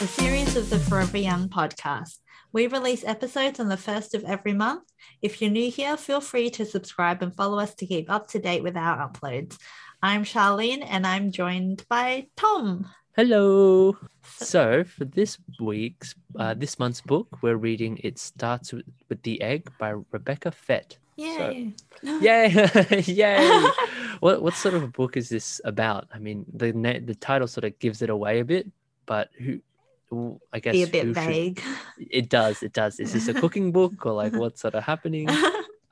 a 0.00 0.06
series 0.06 0.54
of 0.54 0.70
the 0.70 0.78
Forever 0.78 1.18
Young 1.18 1.48
podcast. 1.48 2.18
We 2.52 2.68
release 2.68 3.02
episodes 3.02 3.58
on 3.58 3.68
the 3.68 3.76
first 3.76 4.14
of 4.14 4.22
every 4.22 4.52
month. 4.52 4.84
If 5.22 5.42
you're 5.42 5.50
new 5.50 5.72
here, 5.72 5.96
feel 5.96 6.20
free 6.20 6.50
to 6.50 6.64
subscribe 6.64 7.20
and 7.20 7.34
follow 7.34 7.58
us 7.58 7.74
to 7.74 7.86
keep 7.86 8.08
up 8.08 8.28
to 8.28 8.38
date 8.38 8.62
with 8.62 8.76
our 8.76 9.08
uploads. 9.08 9.58
I'm 10.00 10.22
Charlene 10.22 10.86
and 10.88 11.04
I'm 11.04 11.32
joined 11.32 11.84
by 11.88 12.28
Tom. 12.36 12.86
Hello. 13.16 13.96
So 14.36 14.84
for 14.84 15.04
this 15.04 15.36
week's, 15.58 16.14
uh, 16.38 16.54
this 16.54 16.78
month's 16.78 17.00
book, 17.00 17.38
we're 17.42 17.56
reading 17.56 17.98
"It 18.04 18.20
Starts 18.20 18.72
with, 18.72 18.86
with 19.08 19.20
the 19.22 19.42
Egg" 19.42 19.68
by 19.80 19.94
Rebecca 20.12 20.52
Fett. 20.52 20.96
Yay! 21.16 21.74
So, 22.04 22.20
yay! 22.20 23.02
yay! 23.04 23.68
what 24.20 24.42
what 24.42 24.54
sort 24.54 24.74
of 24.74 24.84
a 24.84 24.88
book 24.88 25.16
is 25.16 25.28
this 25.28 25.60
about? 25.64 26.06
I 26.14 26.20
mean, 26.20 26.46
the 26.54 26.70
the 27.04 27.16
title 27.16 27.48
sort 27.48 27.64
of 27.64 27.76
gives 27.80 28.00
it 28.00 28.10
away 28.10 28.38
a 28.38 28.44
bit, 28.44 28.70
but 29.04 29.30
who? 29.36 29.58
I 30.52 30.60
guess 30.60 30.72
Be 30.72 30.82
a 30.82 30.86
bit 30.86 31.04
who 31.06 31.14
should- 31.14 31.24
vague. 31.24 31.62
it 31.98 32.28
does. 32.28 32.62
It 32.62 32.72
does. 32.72 32.98
Is 33.00 33.12
this 33.12 33.28
a 33.28 33.34
cooking 33.34 33.72
book 33.78 34.06
or 34.06 34.12
like 34.12 34.32
what's 34.34 34.60
sort 34.60 34.74
of 34.74 34.84
happening? 34.84 35.28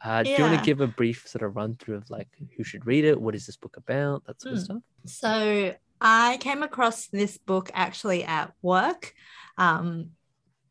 Uh, 0.04 0.22
Do 0.22 0.30
you 0.30 0.38
want 0.42 0.56
to 0.56 0.64
give 0.64 0.80
a 0.80 0.86
brief 0.86 1.26
sort 1.26 1.42
of 1.42 1.56
run 1.56 1.74
through 1.74 1.96
of 1.96 2.08
like 2.10 2.28
who 2.56 2.62
should 2.62 2.86
read 2.86 3.04
it? 3.04 3.20
What 3.20 3.34
is 3.34 3.46
this 3.46 3.56
book 3.56 3.76
about? 3.76 4.24
That 4.26 4.40
sort 4.40 4.52
of 4.54 4.58
Hmm. 4.60 4.64
stuff. 4.64 4.82
So 5.06 5.74
I 6.00 6.36
came 6.38 6.62
across 6.62 7.08
this 7.08 7.38
book 7.38 7.70
actually 7.74 8.22
at 8.22 8.52
work. 8.62 9.14
Um, 9.58 10.10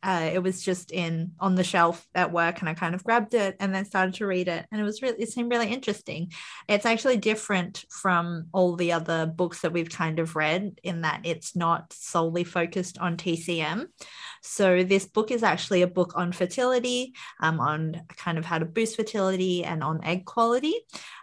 uh, 0.06 0.30
it 0.32 0.44
was 0.44 0.62
just 0.62 0.92
in 0.92 1.32
on 1.40 1.56
the 1.56 1.64
shelf 1.64 2.08
at 2.14 2.32
work, 2.32 2.60
and 2.60 2.70
I 2.70 2.76
kind 2.76 2.94
of 2.94 3.04
grabbed 3.04 3.34
it 3.34 3.56
and 3.60 3.74
then 3.74 3.86
started 3.86 4.14
to 4.16 4.28
read 4.28 4.48
it, 4.48 4.66
and 4.72 4.80
it 4.80 4.84
was 4.84 5.02
really 5.02 5.20
it 5.20 5.30
seemed 5.30 5.52
really 5.52 5.74
interesting. 5.74 6.32
It's 6.68 6.86
actually 6.86 7.18
different 7.18 7.86
from 7.90 8.46
all 8.54 8.76
the 8.76 8.92
other 8.92 9.26
books 9.26 9.62
that 9.62 9.74
we've 9.74 9.90
kind 9.90 10.20
of 10.20 10.36
read 10.36 10.80
in 10.84 11.02
that 11.02 11.22
it's 11.24 11.56
not 11.56 11.92
solely 11.92 12.44
focused 12.44 13.00
on 13.00 13.18
TCM. 13.18 13.88
So 14.46 14.84
this 14.84 15.06
book 15.06 15.32
is 15.32 15.42
actually 15.42 15.82
a 15.82 15.88
book 15.88 16.14
on 16.16 16.32
fertility, 16.32 17.14
um, 17.42 17.60
on 17.60 18.02
kind 18.16 18.38
of 18.38 18.46
how 18.46 18.60
to 18.60 18.66
boost 18.66 18.96
fertility 18.96 19.64
and 19.64 19.84
on 19.84 20.04
egg 20.04 20.26
quality. 20.26 20.76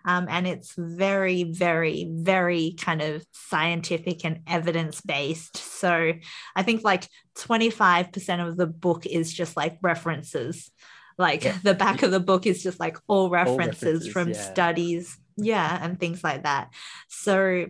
Um, 0.04 0.26
and 0.28 0.46
it's 0.46 0.74
very, 0.76 1.44
very, 1.44 2.08
very 2.10 2.74
kind 2.78 3.00
of 3.00 3.24
scientific 3.32 4.24
and 4.24 4.40
evidence 4.46 5.00
based. 5.00 5.56
So 5.56 6.12
I 6.56 6.62
think 6.64 6.82
like 6.82 7.08
25% 7.36 8.46
of 8.46 8.56
the 8.56 8.66
book 8.66 9.06
is 9.06 9.32
just 9.32 9.56
like 9.56 9.78
references. 9.82 10.70
Like 11.16 11.44
Yeah. 11.44 11.58
the 11.62 11.74
back 11.74 12.02
of 12.02 12.10
the 12.10 12.20
book 12.20 12.44
is 12.44 12.62
just 12.62 12.80
like 12.80 12.98
all 13.06 13.30
references, 13.30 14.08
references, 14.08 14.12
from 14.12 14.28
yeah. 14.30 14.52
studies. 14.52 15.16
Yeah. 15.36 15.78
And 15.80 15.98
things 15.98 16.24
like 16.24 16.42
that. 16.42 16.72
So 17.08 17.66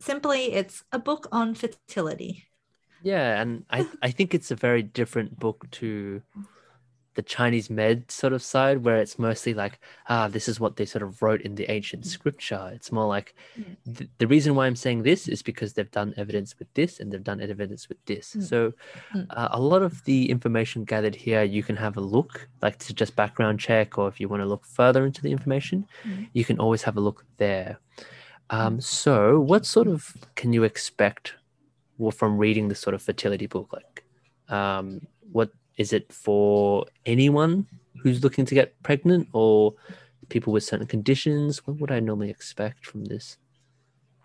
simply, 0.00 0.52
it's 0.52 0.82
a 0.90 0.98
book 0.98 1.28
on 1.32 1.54
fertility. 1.54 2.45
Yeah, 3.06 3.40
and 3.40 3.64
I, 3.70 3.86
I 4.02 4.10
think 4.10 4.34
it's 4.34 4.50
a 4.50 4.56
very 4.56 4.82
different 4.82 5.38
book 5.38 5.58
to 5.78 6.22
the 7.14 7.22
Chinese 7.22 7.70
med 7.70 8.10
sort 8.10 8.32
of 8.34 8.42
side, 8.42 8.84
where 8.84 8.96
it's 8.96 9.18
mostly 9.18 9.54
like, 9.54 9.78
ah, 10.08 10.28
this 10.28 10.48
is 10.48 10.60
what 10.60 10.76
they 10.76 10.84
sort 10.84 11.02
of 11.02 11.22
wrote 11.22 11.40
in 11.40 11.54
the 11.54 11.70
ancient 11.70 12.04
scripture. 12.04 12.70
It's 12.74 12.92
more 12.92 13.06
like 13.16 13.34
Mm. 13.58 13.76
th- 13.96 14.10
the 14.18 14.26
reason 14.26 14.54
why 14.54 14.66
I'm 14.66 14.76
saying 14.84 15.02
this 15.02 15.26
is 15.34 15.40
because 15.50 15.72
they've 15.72 15.90
done 16.00 16.12
evidence 16.18 16.58
with 16.58 16.68
this 16.74 17.00
and 17.00 17.06
they've 17.10 17.30
done 17.32 17.40
evidence 17.40 17.88
with 17.88 18.00
this. 18.10 18.34
Mm. 18.34 18.42
So 18.50 18.58
Mm. 19.14 19.26
uh, 19.30 19.48
a 19.52 19.60
lot 19.72 19.82
of 19.88 19.92
the 20.04 20.28
information 20.36 20.84
gathered 20.84 21.14
here, 21.26 21.42
you 21.56 21.62
can 21.68 21.76
have 21.76 21.96
a 21.96 22.04
look, 22.16 22.32
like 22.60 22.76
to 22.86 22.92
just 22.92 23.16
background 23.16 23.60
check, 23.60 23.96
or 23.98 24.08
if 24.08 24.20
you 24.20 24.28
want 24.28 24.42
to 24.42 24.48
look 24.52 24.64
further 24.66 25.06
into 25.08 25.22
the 25.22 25.32
information, 25.36 25.78
Mm. 26.04 26.28
you 26.38 26.44
can 26.44 26.58
always 26.64 26.82
have 26.82 26.98
a 26.98 27.04
look 27.08 27.24
there. 27.38 27.78
Um, 28.50 28.74
so, 28.80 29.40
what 29.40 29.64
sort 29.64 29.88
of 29.88 30.00
can 30.34 30.52
you 30.52 30.64
expect 30.64 31.34
well, 31.98 32.10
from 32.10 32.38
reading 32.38 32.68
this 32.68 32.80
sort 32.80 32.94
of 32.94 33.02
fertility 33.02 33.46
book? 33.46 33.72
Like, 33.72 34.04
um, 34.48 35.00
what 35.32 35.50
is 35.76 35.92
it 35.92 36.12
for 36.12 36.86
anyone 37.04 37.66
who's 38.02 38.22
looking 38.22 38.44
to 38.46 38.54
get 38.54 38.80
pregnant, 38.82 39.28
or 39.32 39.74
people 40.28 40.52
with 40.52 40.64
certain 40.64 40.86
conditions? 40.86 41.66
What 41.66 41.78
would 41.80 41.90
I 41.90 42.00
normally 42.00 42.30
expect 42.30 42.86
from 42.86 43.04
this? 43.04 43.38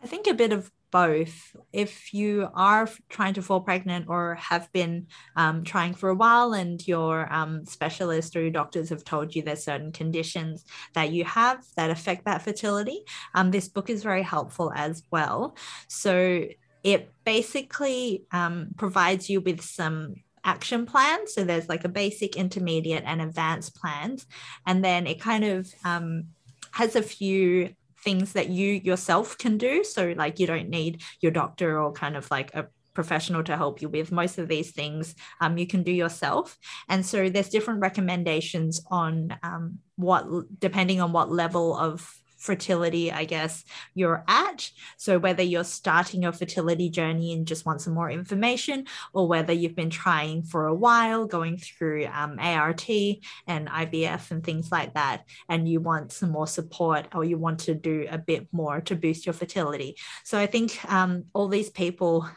I 0.03 0.07
think 0.07 0.28
a 0.28 0.34
bit 0.34 0.51
of 0.51 0.72
both. 0.91 1.56
If 1.72 2.13
you 2.13 2.50
are 2.53 2.88
trying 3.09 3.34
to 3.35 3.41
fall 3.41 3.62
pregnant 3.62 4.07
or 4.09 4.35
have 4.35 4.72
been 4.73 5.07
um, 5.35 5.63
trying 5.63 5.94
for 5.94 6.09
a 6.09 6.16
while 6.16 6.53
and 6.53 6.85
your 6.85 7.31
um, 7.34 7.66
specialist 7.66 8.35
or 8.35 8.41
your 8.41 8.51
doctors 8.51 8.90
have 8.90 9.03
told 9.03 9.34
you 9.34 9.41
there's 9.41 9.63
certain 9.63 9.91
conditions 9.91 10.66
that 10.94 11.12
you 11.12 11.23
have 11.23 11.63
that 11.78 11.90
affect 11.90 12.25
that 12.25 12.41
fertility, 12.41 13.03
um, 13.34 13.51
this 13.51 13.69
book 13.69 13.90
is 13.90 14.03
very 14.03 14.23
helpful 14.23 14.72
as 14.75 15.03
well. 15.12 15.56
So 15.88 16.46
it 16.84 17.12
basically 17.25 18.25
um, 18.31 18.69
provides 18.78 19.30
you 19.30 19.42
with 19.42 19.62
some 19.62 20.16
action 20.44 20.86
plans. 20.86 21.34
So 21.34 21.44
there's 21.44 21.69
like 21.69 21.86
a 21.86 21.90
basic, 21.90 22.36
intermediate, 22.36 23.03
and 23.06 23.22
advanced 23.22 23.75
plans. 23.75 24.25
And 24.66 24.84
then 24.84 25.08
it 25.08 25.22
kind 25.22 25.44
of 25.44 25.72
um, 25.86 26.25
has 26.72 26.96
a 26.96 27.03
few 27.03 27.75
things 28.03 28.34
that 28.34 28.50
you 28.50 28.74
yourself 28.74 29.38
can 29.38 29.58
do. 29.58 29.84
So, 29.84 30.14
like, 30.18 30.40
you 30.40 30.47
don't 30.47 30.70
need 30.70 31.03
your 31.22 31.31
doctor 31.31 31.80
or 31.80 31.91
kind 31.91 32.18
of 32.18 32.30
like 32.31 32.53
a 32.56 32.68
professional 32.94 33.44
to 33.44 33.56
help 33.56 33.81
you 33.81 33.88
with 33.88 34.12
most 34.12 34.38
of 34.38 34.47
these 34.50 34.72
things 34.72 35.16
um, 35.40 35.58
you 35.58 35.66
can 35.66 35.81
do 35.81 35.94
yourself 35.94 36.58
and 36.90 37.06
so 37.06 37.30
there's 37.30 37.47
different 37.47 37.80
recommendations 37.80 38.81
on 38.91 39.34
um, 39.44 39.80
what 39.96 40.25
depending 40.59 41.00
on 41.00 41.14
what 41.14 41.31
level 41.31 41.74
of 41.78 42.21
fertility 42.41 43.12
i 43.12 43.24
guess 43.24 43.63
you're 43.94 44.24
at 44.28 44.69
so 44.97 45.19
whether 45.19 45.44
you're 45.44 45.63
starting 45.63 46.24
your 46.24 46.34
fertility 46.34 46.90
journey 46.90 47.34
and 47.34 47.46
just 47.47 47.66
want 47.66 47.81
some 47.81 47.94
more 47.94 48.09
information 48.09 48.85
or 49.13 49.28
whether 49.28 49.53
you've 49.53 49.75
been 49.75 49.90
trying 49.90 50.41
for 50.41 50.66
a 50.66 50.75
while 50.75 51.25
going 51.25 51.57
through 51.57 52.06
um, 52.07 52.38
art 52.40 52.81
and 52.90 53.69
ivf 53.69 54.31
and 54.31 54.44
things 54.44 54.72
like 54.72 54.94
that 54.96 55.24
and 55.47 55.69
you 55.69 55.79
want 55.79 56.12
some 56.12 56.31
more 56.31 56.47
support 56.47 57.07
or 57.13 57.24
you 57.24 57.38
want 57.38 57.59
to 57.59 57.75
do 57.75 58.07
a 58.09 58.18
bit 58.18 58.47
more 58.52 58.81
to 58.81 58.96
boost 58.96 59.25
your 59.25 59.34
fertility. 59.34 59.96
So 60.23 60.38
I 60.38 60.47
think 60.47 60.79
um, 60.91 61.25
all 61.34 61.47
these 61.47 61.69
people 61.69 62.28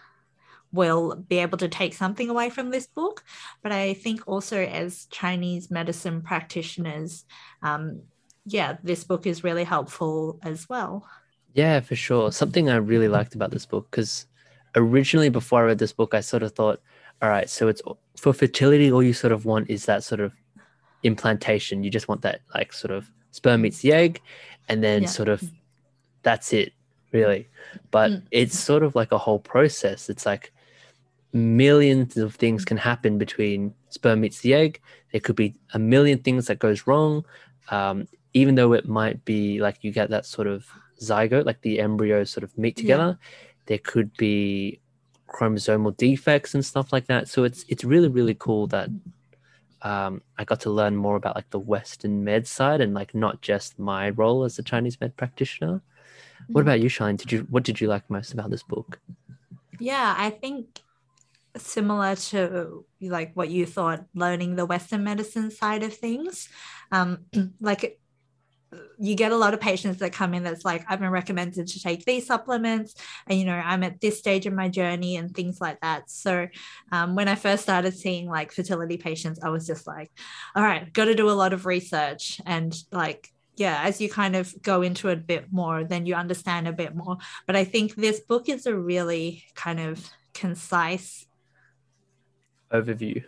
will 0.72 1.14
be 1.14 1.38
able 1.38 1.58
to 1.58 1.68
take 1.68 1.94
something 1.94 2.28
away 2.28 2.50
from 2.50 2.70
this 2.70 2.86
book. 2.86 3.22
But 3.62 3.72
I 3.72 3.94
think 3.94 4.26
also 4.26 4.58
as 4.58 5.06
Chinese 5.06 5.70
medicine 5.70 6.22
practitioners, 6.22 7.24
um, 7.62 8.02
yeah, 8.46 8.76
this 8.82 9.04
book 9.04 9.26
is 9.26 9.44
really 9.44 9.64
helpful 9.64 10.38
as 10.42 10.68
well. 10.68 11.06
Yeah, 11.54 11.80
for 11.80 11.96
sure. 11.96 12.32
Something 12.32 12.68
I 12.68 12.76
really 12.76 13.08
liked 13.08 13.34
about 13.34 13.50
this 13.50 13.66
book 13.66 13.88
because 13.90 14.26
originally, 14.74 15.28
before 15.28 15.60
I 15.60 15.66
read 15.66 15.78
this 15.78 15.92
book, 15.92 16.14
I 16.14 16.20
sort 16.20 16.42
of 16.42 16.52
thought, 16.52 16.80
all 17.22 17.28
right, 17.28 17.48
so 17.48 17.68
it's 17.68 17.80
for 18.16 18.32
fertility, 18.32 18.90
all 18.90 19.02
you 19.02 19.12
sort 19.12 19.32
of 19.32 19.44
want 19.44 19.70
is 19.70 19.86
that 19.86 20.02
sort 20.02 20.20
of 20.20 20.32
implantation. 21.04 21.84
You 21.84 21.90
just 21.90 22.08
want 22.08 22.22
that, 22.22 22.40
like, 22.54 22.72
sort 22.72 22.90
of 22.90 23.10
sperm 23.30 23.62
meets 23.62 23.80
the 23.80 23.92
egg, 23.92 24.20
and 24.68 24.82
then 24.82 25.02
Yeah. 25.02 25.08
sort 25.08 25.28
of 25.28 25.42
that's 26.22 26.52
it, 26.52 26.72
really. 27.12 27.48
But 27.90 28.10
Mm. 28.10 28.22
it's 28.30 28.58
sort 28.58 28.82
of 28.82 28.94
like 28.94 29.12
a 29.12 29.18
whole 29.18 29.38
process. 29.38 30.08
It's 30.10 30.26
like 30.26 30.52
millions 31.32 32.16
of 32.16 32.34
things 32.34 32.64
can 32.64 32.76
happen 32.76 33.18
between 33.18 33.74
sperm 33.90 34.20
meets 34.20 34.40
the 34.40 34.54
egg. 34.54 34.80
There 35.12 35.20
could 35.20 35.36
be 35.36 35.54
a 35.72 35.78
million 35.78 36.18
things 36.18 36.46
that 36.46 36.58
goes 36.58 36.86
wrong. 36.86 37.24
Um, 37.70 38.08
even 38.34 38.54
though 38.56 38.72
it 38.72 38.86
might 38.88 39.24
be 39.24 39.60
like 39.60 39.78
you 39.82 39.92
get 39.92 40.10
that 40.10 40.26
sort 40.26 40.46
of 40.48 40.66
zygote, 41.00 41.46
like 41.46 41.60
the 41.62 41.80
embryos 41.80 42.30
sort 42.30 42.44
of 42.44 42.56
meet 42.58 42.76
Yeah. 42.76 42.82
together, 42.82 43.18
there 43.66 43.78
could 43.78 44.14
be 44.16 44.80
chromosomal 45.28 45.96
defects 45.96 46.54
and 46.54 46.64
stuff 46.64 46.92
like 46.92 47.06
that. 47.06 47.28
So 47.28 47.44
it's 47.44 47.64
it's 47.68 47.84
really 47.84 48.08
really 48.08 48.34
cool 48.34 48.66
that 48.68 48.90
um, 49.82 50.22
I 50.38 50.44
got 50.44 50.60
to 50.60 50.70
learn 50.70 50.96
more 50.96 51.16
about 51.16 51.36
like 51.36 51.50
the 51.50 51.58
Western 51.58 52.24
med 52.24 52.46
side 52.46 52.80
and 52.80 52.94
like 52.94 53.14
not 53.14 53.40
just 53.42 53.78
my 53.78 54.10
role 54.10 54.44
as 54.44 54.58
a 54.58 54.62
Chinese 54.62 55.00
med 55.00 55.16
practitioner. 55.16 55.80
What 56.48 56.62
Mhm. 56.62 56.64
about 56.64 56.80
you, 56.80 56.88
Charlene? 56.88 57.16
Did 57.18 57.32
you 57.32 57.40
what 57.50 57.62
did 57.62 57.80
you 57.80 57.88
like 57.88 58.08
most 58.10 58.32
about 58.32 58.50
this 58.50 58.62
book? 58.62 59.00
Yeah, 59.80 60.14
I 60.16 60.30
think 60.30 60.80
similar 61.56 62.16
to 62.16 62.84
like 63.00 63.32
what 63.34 63.48
you 63.50 63.66
thought, 63.66 64.04
learning 64.14 64.56
the 64.56 64.66
Western 64.66 65.04
medicine 65.04 65.50
side 65.50 65.82
of 65.82 65.94
things. 65.94 66.48
Um, 66.90 67.26
like 67.60 68.00
you 68.98 69.14
get 69.14 69.32
a 69.32 69.36
lot 69.36 69.54
of 69.54 69.60
patients 69.60 69.98
that 69.98 70.12
come 70.12 70.34
in 70.34 70.42
that's 70.42 70.64
like, 70.64 70.84
I've 70.88 71.00
been 71.00 71.10
recommended 71.10 71.66
to 71.66 71.82
take 71.82 72.04
these 72.04 72.26
supplements, 72.26 72.94
and 73.26 73.38
you 73.38 73.44
know, 73.44 73.54
I'm 73.54 73.82
at 73.82 74.00
this 74.00 74.18
stage 74.18 74.46
of 74.46 74.52
my 74.52 74.68
journey 74.68 75.16
and 75.16 75.34
things 75.34 75.60
like 75.60 75.80
that. 75.80 76.10
So 76.10 76.48
um, 76.92 77.14
when 77.14 77.28
I 77.28 77.34
first 77.34 77.62
started 77.62 77.96
seeing 77.96 78.28
like 78.28 78.52
fertility 78.52 78.96
patients, 78.96 79.40
I 79.42 79.50
was 79.50 79.66
just 79.66 79.86
like, 79.86 80.10
all 80.54 80.62
right, 80.62 80.92
got 80.92 81.06
to 81.06 81.14
do 81.14 81.30
a 81.30 81.32
lot 81.32 81.52
of 81.52 81.66
research 81.66 82.40
and 82.46 82.74
like 82.92 83.30
yeah, 83.56 83.82
as 83.84 84.00
you 84.00 84.10
kind 84.10 84.34
of 84.34 84.52
go 84.62 84.82
into 84.82 85.06
it 85.10 85.18
a 85.18 85.22
bit 85.22 85.52
more, 85.52 85.84
then 85.84 86.06
you 86.06 86.16
understand 86.16 86.66
a 86.66 86.72
bit 86.72 86.92
more. 86.92 87.18
But 87.46 87.54
I 87.54 87.62
think 87.62 87.94
this 87.94 88.18
book 88.18 88.48
is 88.48 88.66
a 88.66 88.76
really 88.76 89.44
kind 89.54 89.78
of 89.78 90.10
concise 90.32 91.26
Overview. 92.74 93.24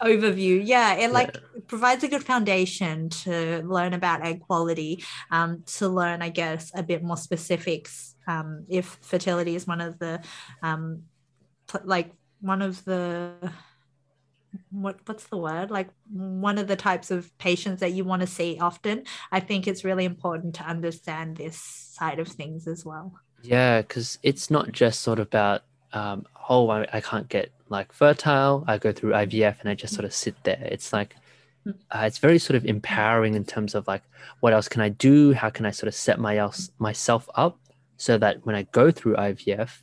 Overview. 0.00 0.60
Yeah 0.64 0.94
it 0.94 1.12
like 1.12 1.36
provides 1.66 2.04
a 2.04 2.08
good 2.08 2.24
foundation 2.24 3.08
to 3.08 3.62
learn 3.64 3.94
about 3.94 4.24
egg 4.24 4.40
quality 4.40 5.02
um, 5.30 5.62
to 5.66 5.88
learn 5.88 6.20
i 6.22 6.28
guess 6.28 6.70
a 6.74 6.82
bit 6.82 7.02
more 7.02 7.16
specifics 7.16 8.14
um, 8.26 8.64
if 8.68 8.98
fertility 9.02 9.54
is 9.54 9.66
one 9.66 9.80
of 9.80 9.98
the 9.98 10.20
um, 10.62 11.02
like 11.84 12.12
one 12.40 12.62
of 12.62 12.84
the 12.84 13.52
what 14.70 14.98
what's 15.06 15.26
the 15.26 15.36
word? 15.36 15.70
Like 15.70 15.88
one 16.10 16.58
of 16.58 16.66
the 16.66 16.76
types 16.76 17.10
of 17.10 17.36
patients 17.38 17.80
that 17.80 17.92
you 17.92 18.04
want 18.04 18.20
to 18.20 18.26
see 18.26 18.58
often. 18.60 19.04
I 19.32 19.40
think 19.40 19.66
it's 19.66 19.84
really 19.84 20.04
important 20.04 20.54
to 20.56 20.64
understand 20.64 21.36
this 21.36 21.58
side 21.58 22.18
of 22.18 22.28
things 22.28 22.66
as 22.66 22.84
well. 22.84 23.12
Yeah 23.42 23.82
because 23.82 24.18
it's 24.22 24.50
not 24.50 24.72
just 24.72 25.00
sort 25.00 25.18
of 25.18 25.26
about 25.26 25.62
um, 25.92 26.26
oh 26.48 26.68
I, 26.70 26.86
I 26.92 27.00
can't 27.00 27.28
get 27.28 27.52
like 27.68 27.92
fertile 27.92 28.64
i 28.66 28.78
go 28.78 28.92
through 28.92 29.12
ivf 29.12 29.56
and 29.60 29.68
i 29.68 29.74
just 29.74 29.94
sort 29.94 30.04
of 30.04 30.12
sit 30.12 30.34
there 30.44 30.62
it's 30.70 30.92
like 30.92 31.16
uh, 31.66 32.02
it's 32.02 32.18
very 32.18 32.38
sort 32.38 32.56
of 32.56 32.64
empowering 32.66 33.34
in 33.34 33.44
terms 33.44 33.74
of 33.74 33.86
like 33.88 34.02
what 34.40 34.52
else 34.52 34.68
can 34.68 34.82
i 34.82 34.88
do 34.88 35.32
how 35.32 35.48
can 35.48 35.64
i 35.64 35.70
sort 35.70 35.88
of 35.88 35.94
set 35.94 36.18
my 36.18 36.36
else, 36.36 36.70
myself 36.78 37.28
up 37.34 37.58
so 37.96 38.18
that 38.18 38.44
when 38.44 38.54
i 38.54 38.62
go 38.72 38.90
through 38.90 39.14
ivf 39.16 39.82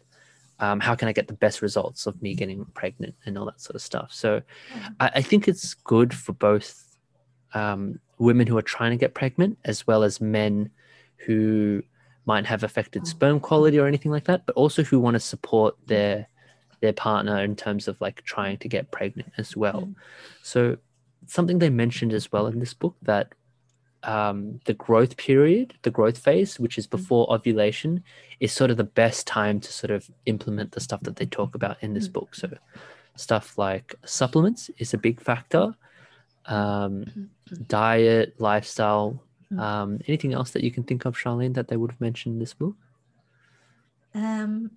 um, 0.61 0.79
how 0.79 0.93
can 0.93 1.07
I 1.07 1.11
get 1.11 1.27
the 1.27 1.33
best 1.33 1.63
results 1.63 2.05
of 2.05 2.21
me 2.21 2.35
getting 2.35 2.63
pregnant 2.75 3.15
and 3.25 3.35
all 3.35 3.45
that 3.45 3.59
sort 3.59 3.75
of 3.75 3.81
stuff. 3.81 4.13
So 4.13 4.43
I, 4.99 5.11
I 5.15 5.21
think 5.23 5.47
it's 5.47 5.73
good 5.73 6.13
for 6.13 6.33
both 6.33 6.85
um, 7.55 7.99
women 8.19 8.45
who 8.45 8.57
are 8.57 8.61
trying 8.61 8.91
to 8.91 8.97
get 8.97 9.15
pregnant 9.15 9.57
as 9.65 9.87
well 9.87 10.03
as 10.03 10.21
men 10.21 10.69
who 11.25 11.81
might 12.25 12.45
have 12.45 12.63
affected 12.63 13.07
sperm 13.07 13.39
quality 13.39 13.79
or 13.79 13.87
anything 13.87 14.11
like 14.11 14.25
that, 14.25 14.45
but 14.45 14.55
also 14.55 14.83
who 14.83 14.99
want 14.99 15.15
to 15.15 15.19
support 15.19 15.75
their 15.87 16.27
their 16.81 16.93
partner 16.93 17.41
in 17.43 17.55
terms 17.55 17.87
of 17.87 17.99
like 18.01 18.23
trying 18.23 18.57
to 18.57 18.67
get 18.67 18.91
pregnant 18.91 19.31
as 19.37 19.55
well. 19.55 19.89
So 20.41 20.77
something 21.27 21.59
they 21.59 21.69
mentioned 21.69 22.13
as 22.13 22.31
well 22.31 22.47
in 22.47 22.59
this 22.59 22.73
book 22.73 22.95
that 23.03 23.33
um, 24.03 24.59
the 24.65 24.73
growth 24.73 25.17
period, 25.17 25.75
the 25.83 25.91
growth 25.91 26.17
phase, 26.17 26.59
which 26.59 26.77
is 26.77 26.87
before 26.87 27.31
ovulation, 27.31 28.03
is 28.39 28.51
sort 28.51 28.71
of 28.71 28.77
the 28.77 28.83
best 28.83 29.27
time 29.27 29.59
to 29.59 29.71
sort 29.71 29.91
of 29.91 30.09
implement 30.25 30.71
the 30.71 30.79
stuff 30.79 31.01
that 31.03 31.17
they 31.17 31.25
talk 31.25 31.55
about 31.55 31.77
in 31.81 31.93
this 31.93 32.07
book. 32.07 32.33
So, 32.33 32.49
stuff 33.15 33.57
like 33.57 33.93
supplements 34.05 34.71
is 34.77 34.93
a 34.93 34.97
big 34.97 35.21
factor, 35.21 35.75
um, 36.47 37.29
diet, 37.67 38.35
lifestyle. 38.39 39.23
Um, 39.57 39.99
anything 40.07 40.33
else 40.33 40.51
that 40.51 40.63
you 40.63 40.71
can 40.71 40.83
think 40.83 41.05
of, 41.05 41.15
Charlene, 41.15 41.53
that 41.55 41.67
they 41.67 41.77
would 41.77 41.91
have 41.91 42.01
mentioned 42.01 42.33
in 42.33 42.39
this 42.39 42.53
book? 42.53 42.75
Um, 44.15 44.71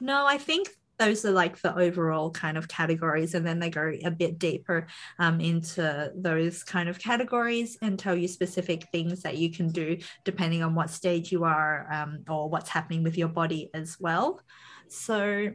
no, 0.00 0.26
I 0.26 0.38
think 0.38 0.70
those 1.02 1.24
are 1.24 1.32
like 1.32 1.60
the 1.62 1.76
overall 1.76 2.30
kind 2.30 2.56
of 2.56 2.68
categories 2.68 3.34
and 3.34 3.44
then 3.44 3.58
they 3.58 3.70
go 3.70 3.92
a 4.04 4.10
bit 4.10 4.38
deeper 4.38 4.86
um, 5.18 5.40
into 5.40 6.12
those 6.14 6.62
kind 6.62 6.88
of 6.88 6.98
categories 6.98 7.76
and 7.82 7.98
tell 7.98 8.16
you 8.16 8.28
specific 8.28 8.86
things 8.92 9.22
that 9.22 9.36
you 9.36 9.50
can 9.50 9.68
do 9.70 9.98
depending 10.24 10.62
on 10.62 10.74
what 10.76 10.90
stage 10.90 11.32
you 11.32 11.42
are 11.42 11.88
um, 11.92 12.22
or 12.28 12.48
what's 12.48 12.68
happening 12.68 13.02
with 13.02 13.18
your 13.18 13.28
body 13.28 13.68
as 13.74 13.96
well 13.98 14.40
so 14.88 15.50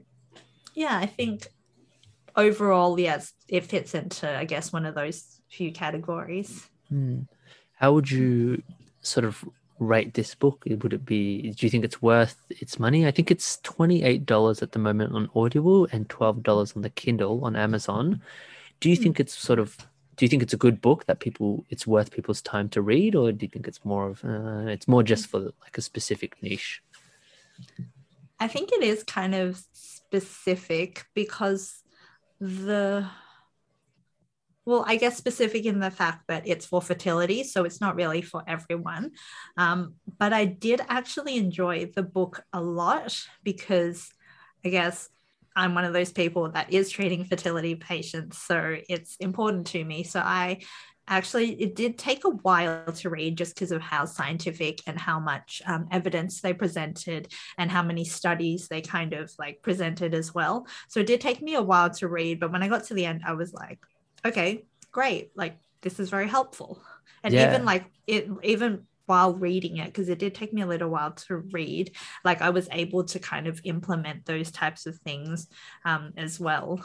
yeah 0.75 0.97
i 0.97 1.05
think 1.05 1.47
overall 2.35 3.00
yes 3.00 3.31
it 3.47 3.63
fits 3.63 3.95
into 3.95 4.29
i 4.38 4.43
guess 4.43 4.73
one 4.73 4.85
of 4.85 4.95
those 4.95 5.39
few 5.50 5.71
categories 5.71 6.67
hmm. 6.89 7.21
how 7.77 7.93
would 7.93 8.11
you 8.11 8.61
sort 9.01 9.23
of 9.23 9.45
rate 9.79 10.13
this 10.13 10.35
book? 10.35 10.63
Would 10.65 10.94
it 10.94 11.06
be? 11.06 11.51
Do 11.51 11.65
you 11.65 11.69
think 11.69 11.85
it's 11.85 12.01
worth 12.01 12.38
its 12.50 12.79
money? 12.79 13.06
I 13.07 13.12
think 13.12 13.31
it's 13.31 13.57
twenty 13.62 14.03
eight 14.03 14.25
dollars 14.25 14.62
at 14.62 14.71
the 14.71 14.79
moment 14.79 15.13
on 15.13 15.29
Audible 15.35 15.88
and 15.91 16.09
twelve 16.09 16.44
dollars 16.44 16.74
on 16.75 16.81
the 16.81 16.89
Kindle 16.89 17.44
on 17.45 17.56
Amazon. 17.56 18.21
Do 18.79 18.89
you 18.89 18.95
Hmm. 18.95 19.03
think 19.03 19.19
it's 19.19 19.38
sort 19.38 19.59
of? 19.59 19.77
Do 20.15 20.25
you 20.25 20.29
think 20.29 20.41
it's 20.44 20.53
a 20.53 20.57
good 20.57 20.81
book 20.81 21.06
that 21.06 21.19
people 21.19 21.65
it's 21.69 21.85
worth 21.85 22.12
people's 22.12 22.41
time 22.41 22.69
to 22.69 22.81
read, 22.81 23.15
or 23.15 23.31
do 23.31 23.45
you 23.45 23.50
think 23.50 23.68
it's 23.68 23.85
more 23.85 24.09
of 24.09 24.24
uh, 24.25 24.68
it's 24.68 24.88
more 24.88 25.03
just 25.03 25.27
for 25.27 25.39
like 25.39 25.77
a 25.77 25.81
specific 25.81 26.41
niche? 26.41 26.81
I 28.39 28.47
think 28.47 28.71
it 28.71 28.83
is 28.83 29.03
kind 29.03 29.33
of 29.33 29.63
specific 29.74 31.06
because 31.15 31.83
the 32.39 33.07
well, 34.67 34.83
I 34.85 34.97
guess 34.97 35.15
specific 35.15 35.65
in 35.65 35.79
the 35.79 35.89
fact 35.89 36.25
that 36.27 36.45
it's 36.45 36.65
for 36.65 36.81
fertility, 36.81 37.45
so 37.45 37.63
it's 37.63 37.79
not 37.79 37.95
really 37.95 38.21
for 38.21 38.43
everyone. 38.45 39.11
Um, 39.55 39.93
but 40.19 40.33
I 40.33 40.43
did 40.43 40.81
actually 40.89 41.37
enjoy 41.37 41.89
the 41.95 42.03
book 42.03 42.43
a 42.51 42.59
lot 42.59 43.17
because 43.43 44.11
I 44.65 44.69
guess 44.69 45.07
I'm 45.55 45.73
one 45.73 45.85
of 45.85 45.93
those 45.93 46.11
people 46.11 46.51
that 46.51 46.73
is 46.73 46.89
treating 46.89 47.23
fertility 47.23 47.75
patients, 47.75 48.39
so 48.39 48.75
it's 48.89 49.15
important 49.21 49.67
to 49.67 49.85
me. 49.85 50.03
So 50.03 50.19
I 50.19 50.59
actually 51.07 51.53
it 51.61 51.73
did 51.73 51.97
take 51.97 52.25
a 52.25 52.29
while 52.29 52.91
to 52.91 53.09
read 53.09 53.37
just 53.37 53.55
because 53.55 53.71
of 53.71 53.81
how 53.81 54.03
scientific 54.03 54.81
and 54.85 54.99
how 54.99 55.17
much 55.17 55.61
um, 55.65 55.87
evidence 55.91 56.41
they 56.41 56.51
presented 56.51 57.31
and 57.57 57.71
how 57.71 57.81
many 57.81 58.03
studies 58.03 58.67
they 58.67 58.81
kind 58.81 59.13
of 59.13 59.31
like 59.39 59.61
presented 59.61 60.13
as 60.13 60.35
well 60.35 60.67
so 60.89 60.99
it 60.99 61.07
did 61.07 61.21
take 61.21 61.41
me 61.41 61.53
a 61.53 61.61
while 61.61 61.89
to 61.89 62.09
read 62.09 62.41
but 62.41 62.51
when 62.51 62.61
i 62.61 62.67
got 62.67 62.83
to 62.83 62.93
the 62.93 63.05
end 63.05 63.21
i 63.25 63.31
was 63.31 63.53
like 63.53 63.79
okay 64.25 64.65
great 64.91 65.31
like 65.35 65.57
this 65.81 65.99
is 65.99 66.09
very 66.09 66.27
helpful 66.27 66.81
and 67.23 67.33
Yeah. 67.33 67.43
even 67.43 67.65
like 67.65 67.85
it 68.07 68.27
even 68.43 68.85
while 69.05 69.33
reading 69.35 69.77
it 69.77 69.85
because 69.85 70.09
it 70.09 70.19
did 70.19 70.35
take 70.35 70.51
me 70.53 70.61
a 70.61 70.67
little 70.67 70.89
while 70.89 71.11
to 71.13 71.37
read 71.37 71.95
like 72.25 72.41
i 72.41 72.49
was 72.49 72.67
able 72.71 73.03
to 73.03 73.19
kind 73.19 73.47
of 73.47 73.61
implement 73.63 74.25
those 74.25 74.51
types 74.51 74.85
of 74.85 74.97
things 74.99 75.47
um, 75.85 76.11
as 76.17 76.39
well 76.39 76.79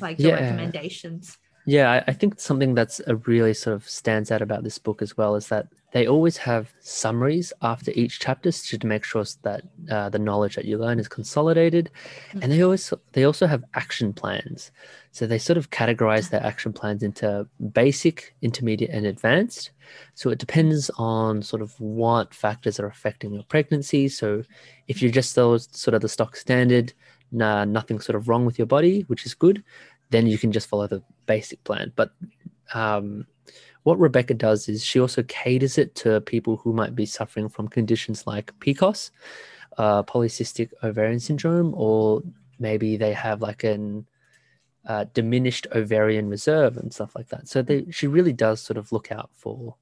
like 0.00 0.20
the 0.20 0.28
Yeah. 0.28 0.34
recommendations 0.34 1.36
Yeah, 1.66 1.90
I, 1.92 2.04
I 2.08 2.12
think 2.12 2.40
something 2.40 2.74
that's 2.74 3.00
a 3.06 3.16
really 3.16 3.54
sort 3.54 3.74
of 3.74 3.88
stands 3.88 4.30
out 4.30 4.42
about 4.42 4.64
this 4.64 4.78
book 4.78 5.00
as 5.00 5.16
well 5.16 5.34
is 5.34 5.48
that 5.48 5.68
they 5.92 6.06
always 6.06 6.36
have 6.38 6.74
summaries 6.80 7.52
after 7.62 7.92
each 7.94 8.18
chapter 8.18 8.50
to, 8.50 8.86
make 8.86 9.04
sure 9.04 9.24
that 9.42 9.62
uh, 9.88 10.08
the 10.08 10.18
knowledge 10.18 10.56
that 10.56 10.64
you 10.64 10.76
learn 10.76 10.98
is 10.98 11.06
consolidated, 11.06 11.88
and 12.42 12.50
they 12.50 12.62
always 12.62 12.92
they 13.12 13.22
also 13.22 13.46
have 13.46 13.62
action 13.74 14.12
plans. 14.12 14.72
So 15.12 15.24
they 15.26 15.38
sort 15.38 15.56
of 15.56 15.70
categorize 15.70 16.30
their 16.30 16.44
action 16.44 16.72
plans 16.72 17.04
into 17.04 17.46
basic, 17.72 18.34
intermediate, 18.42 18.90
and 18.90 19.06
advanced. 19.06 19.70
So 20.14 20.30
it 20.30 20.38
depends 20.38 20.90
on 20.98 21.42
sort 21.42 21.62
of 21.62 21.78
what 21.80 22.34
factors 22.34 22.80
are 22.80 22.88
affecting 22.88 23.32
your 23.32 23.44
pregnancy. 23.44 24.08
So 24.08 24.42
if 24.88 25.00
you're 25.00 25.12
just 25.12 25.36
those 25.36 25.68
sort 25.70 25.94
of 25.94 26.02
the 26.02 26.08
stock 26.08 26.34
standard, 26.34 26.92
nah, 27.30 27.64
nothing 27.64 28.00
sort 28.00 28.16
of 28.16 28.28
wrong 28.28 28.44
with 28.44 28.58
your 28.58 28.66
body, 28.66 29.02
which 29.02 29.24
is 29.24 29.32
good 29.32 29.62
then 30.10 30.26
you 30.26 30.38
can 30.38 30.52
just 30.52 30.68
follow 30.68 30.86
the 30.86 31.02
basic 31.26 31.62
plan. 31.64 31.92
But 31.94 32.12
um, 32.72 33.26
what 33.84 33.98
Rebecca 33.98 34.34
does 34.34 34.68
is 34.68 34.84
she 34.84 35.00
also 35.00 35.22
caters 35.24 35.78
it 35.78 35.94
to 35.96 36.20
people 36.22 36.56
who 36.56 36.72
might 36.72 36.94
be 36.94 37.06
suffering 37.06 37.48
from 37.48 37.68
conditions 37.68 38.26
like 38.26 38.58
PCOS, 38.58 39.10
uh, 39.78 40.02
polycystic 40.02 40.70
ovarian 40.82 41.20
syndrome, 41.20 41.74
or 41.76 42.22
maybe 42.58 42.96
they 42.96 43.12
have 43.12 43.42
like 43.42 43.64
an 43.64 44.06
uh, 44.86 45.04
diminished 45.14 45.66
ovarian 45.74 46.28
reserve 46.28 46.76
and 46.76 46.92
stuff 46.92 47.14
like 47.14 47.28
that. 47.28 47.48
So 47.48 47.62
they, 47.62 47.86
she 47.90 48.06
really 48.06 48.32
does 48.32 48.60
sort 48.60 48.76
of 48.76 48.92
look 48.92 49.12
out 49.12 49.30
for 49.34 49.76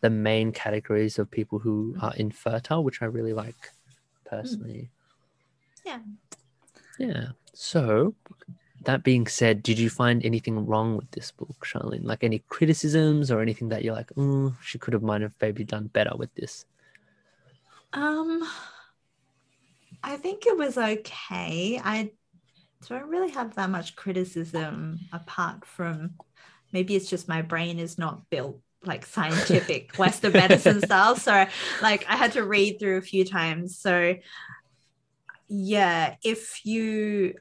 the 0.00 0.10
main 0.10 0.52
categories 0.52 1.18
of 1.18 1.30
people 1.30 1.58
who 1.58 1.96
are 2.00 2.14
infertile, 2.16 2.84
which 2.84 3.02
I 3.02 3.06
really 3.06 3.32
like 3.32 3.70
personally. 4.24 4.90
Yeah. 5.84 6.00
Yeah. 6.98 7.26
So 7.54 8.14
that 8.84 9.02
being 9.02 9.26
said, 9.26 9.62
did 9.62 9.78
you 9.78 9.90
find 9.90 10.24
anything 10.24 10.66
wrong 10.66 10.96
with 10.96 11.10
this 11.10 11.30
book, 11.30 11.64
Charlene? 11.64 12.04
Like 12.04 12.24
any 12.24 12.40
criticisms 12.48 13.30
or 13.30 13.40
anything 13.40 13.68
that 13.70 13.84
you're 13.84 13.94
like, 13.94 14.10
oh, 14.16 14.54
she 14.62 14.78
could 14.78 14.94
have 14.94 15.02
might 15.02 15.22
have 15.22 15.34
maybe 15.40 15.64
done 15.64 15.88
better 15.88 16.12
with 16.16 16.34
this? 16.34 16.64
Um, 17.92 18.42
I 20.02 20.16
think 20.16 20.46
it 20.46 20.56
was 20.56 20.78
okay. 20.78 21.80
I 21.82 22.10
don't 22.88 23.08
really 23.08 23.30
have 23.30 23.54
that 23.54 23.70
much 23.70 23.94
criticism 23.96 24.98
apart 25.12 25.64
from 25.64 26.14
maybe 26.72 26.96
it's 26.96 27.08
just 27.08 27.28
my 27.28 27.42
brain 27.42 27.78
is 27.78 27.98
not 27.98 28.28
built 28.30 28.60
like 28.84 29.06
scientific 29.06 29.94
Western 29.98 30.32
medicine 30.32 30.80
style. 30.80 31.16
So 31.16 31.46
like 31.80 32.04
I 32.08 32.16
had 32.16 32.32
to 32.32 32.44
read 32.44 32.78
through 32.80 32.96
a 32.98 33.02
few 33.02 33.24
times. 33.24 33.78
So 33.78 34.16
yeah, 35.48 36.16
if 36.24 36.64
you 36.64 37.34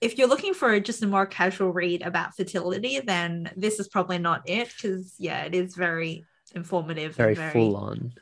if 0.00 0.16
you're 0.16 0.28
looking 0.28 0.54
for 0.54 0.78
just 0.80 1.02
a 1.02 1.06
more 1.06 1.26
casual 1.26 1.72
read 1.72 2.02
about 2.02 2.34
fertility, 2.36 3.00
then 3.00 3.50
this 3.56 3.78
is 3.78 3.88
probably 3.88 4.18
not 4.18 4.48
it 4.48 4.72
because 4.74 5.14
yeah, 5.18 5.44
it 5.44 5.54
is 5.54 5.74
very 5.74 6.24
informative, 6.54 7.14
Very, 7.16 7.36
and 7.36 7.52
full 7.52 7.76
on. 7.76 8.12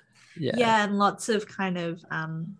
Yeah. 0.40 0.52
yeah 0.56 0.84
and 0.84 0.98
lots 0.98 1.28
of 1.28 1.48
kind 1.48 1.76
of 1.76 2.04
um 2.12 2.58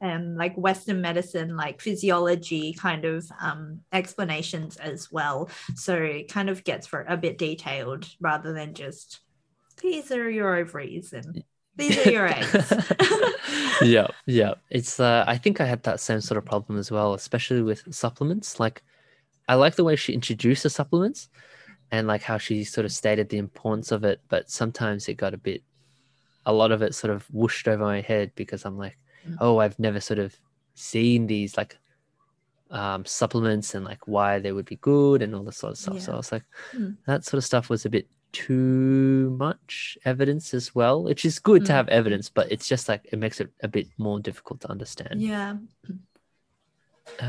and 0.00 0.36
like 0.36 0.54
western 0.56 1.00
medicine 1.00 1.56
like 1.56 1.80
physiology 1.80 2.72
kind 2.74 3.04
of 3.04 3.24
um 3.40 3.80
explanations 3.92 4.76
as 4.76 5.10
well 5.10 5.48
so 5.74 5.94
it 5.94 6.30
kind 6.30 6.50
of 6.50 6.64
gets 6.64 6.86
for 6.86 7.04
a 7.08 7.16
bit 7.16 7.38
detailed 7.38 8.08
rather 8.20 8.52
than 8.52 8.74
just 8.74 9.20
these 9.82 10.10
are 10.10 10.28
your 10.28 10.56
ovaries 10.56 11.12
and 11.12 11.44
these 11.80 11.98
are 12.06 12.10
your 12.10 12.26
eggs 12.28 12.72
yeah, 13.82 14.06
yeah. 14.26 14.54
It's 14.70 15.00
uh 15.00 15.24
I 15.26 15.36
think 15.38 15.60
I 15.60 15.66
had 15.66 15.82
that 15.84 16.00
same 16.00 16.20
sort 16.20 16.38
of 16.38 16.44
problem 16.44 16.78
as 16.78 16.90
well, 16.90 17.14
especially 17.14 17.62
with 17.62 17.82
supplements. 17.94 18.60
Like 18.60 18.82
I 19.48 19.54
like 19.54 19.74
the 19.76 19.84
way 19.84 19.96
she 19.96 20.12
introduced 20.12 20.62
the 20.62 20.70
supplements 20.70 21.28
and 21.90 22.06
like 22.06 22.22
how 22.22 22.38
she 22.38 22.62
sort 22.64 22.84
of 22.84 22.92
stated 22.92 23.28
the 23.30 23.38
importance 23.38 23.90
of 23.90 24.04
it, 24.04 24.20
but 24.28 24.50
sometimes 24.50 25.08
it 25.08 25.14
got 25.14 25.34
a 25.34 25.38
bit 25.38 25.62
a 26.46 26.52
lot 26.52 26.72
of 26.72 26.82
it 26.82 26.94
sort 26.94 27.12
of 27.12 27.24
whooshed 27.32 27.66
over 27.68 27.82
my 27.84 28.00
head 28.00 28.32
because 28.34 28.64
I'm 28.64 28.78
like, 28.78 28.96
Mm. 29.28 29.36
oh, 29.40 29.58
I've 29.58 29.78
never 29.78 30.00
sort 30.00 30.18
of 30.18 30.34
seen 30.74 31.26
these 31.26 31.58
like 31.58 31.76
um, 32.70 33.04
supplements 33.04 33.74
and 33.74 33.84
like 33.84 34.06
why 34.08 34.38
they 34.38 34.50
would 34.52 34.64
be 34.64 34.76
good 34.76 35.20
and 35.20 35.34
all 35.34 35.42
this 35.42 35.58
sort 35.58 35.72
of 35.72 35.78
stuff. 35.78 36.00
So 36.00 36.12
I 36.12 36.16
was 36.16 36.32
like, 36.32 36.44
Mm. 36.74 36.96
that 37.06 37.24
sort 37.24 37.36
of 37.38 37.44
stuff 37.44 37.68
was 37.68 37.84
a 37.84 37.90
bit 37.90 38.06
too 38.32 39.36
much 39.38 39.98
evidence 40.04 40.54
as 40.54 40.74
well, 40.74 41.02
which 41.02 41.24
is 41.24 41.38
good 41.38 41.64
to 41.66 41.72
Mm. 41.72 41.76
have 41.76 41.88
evidence, 41.88 42.28
but 42.30 42.50
it's 42.52 42.68
just 42.68 42.88
like 42.88 43.06
it 43.12 43.18
makes 43.18 43.40
it 43.40 43.50
a 43.62 43.68
bit 43.68 43.88
more 43.98 44.20
difficult 44.20 44.60
to 44.62 44.70
understand. 44.70 45.20
Yeah. 45.20 45.56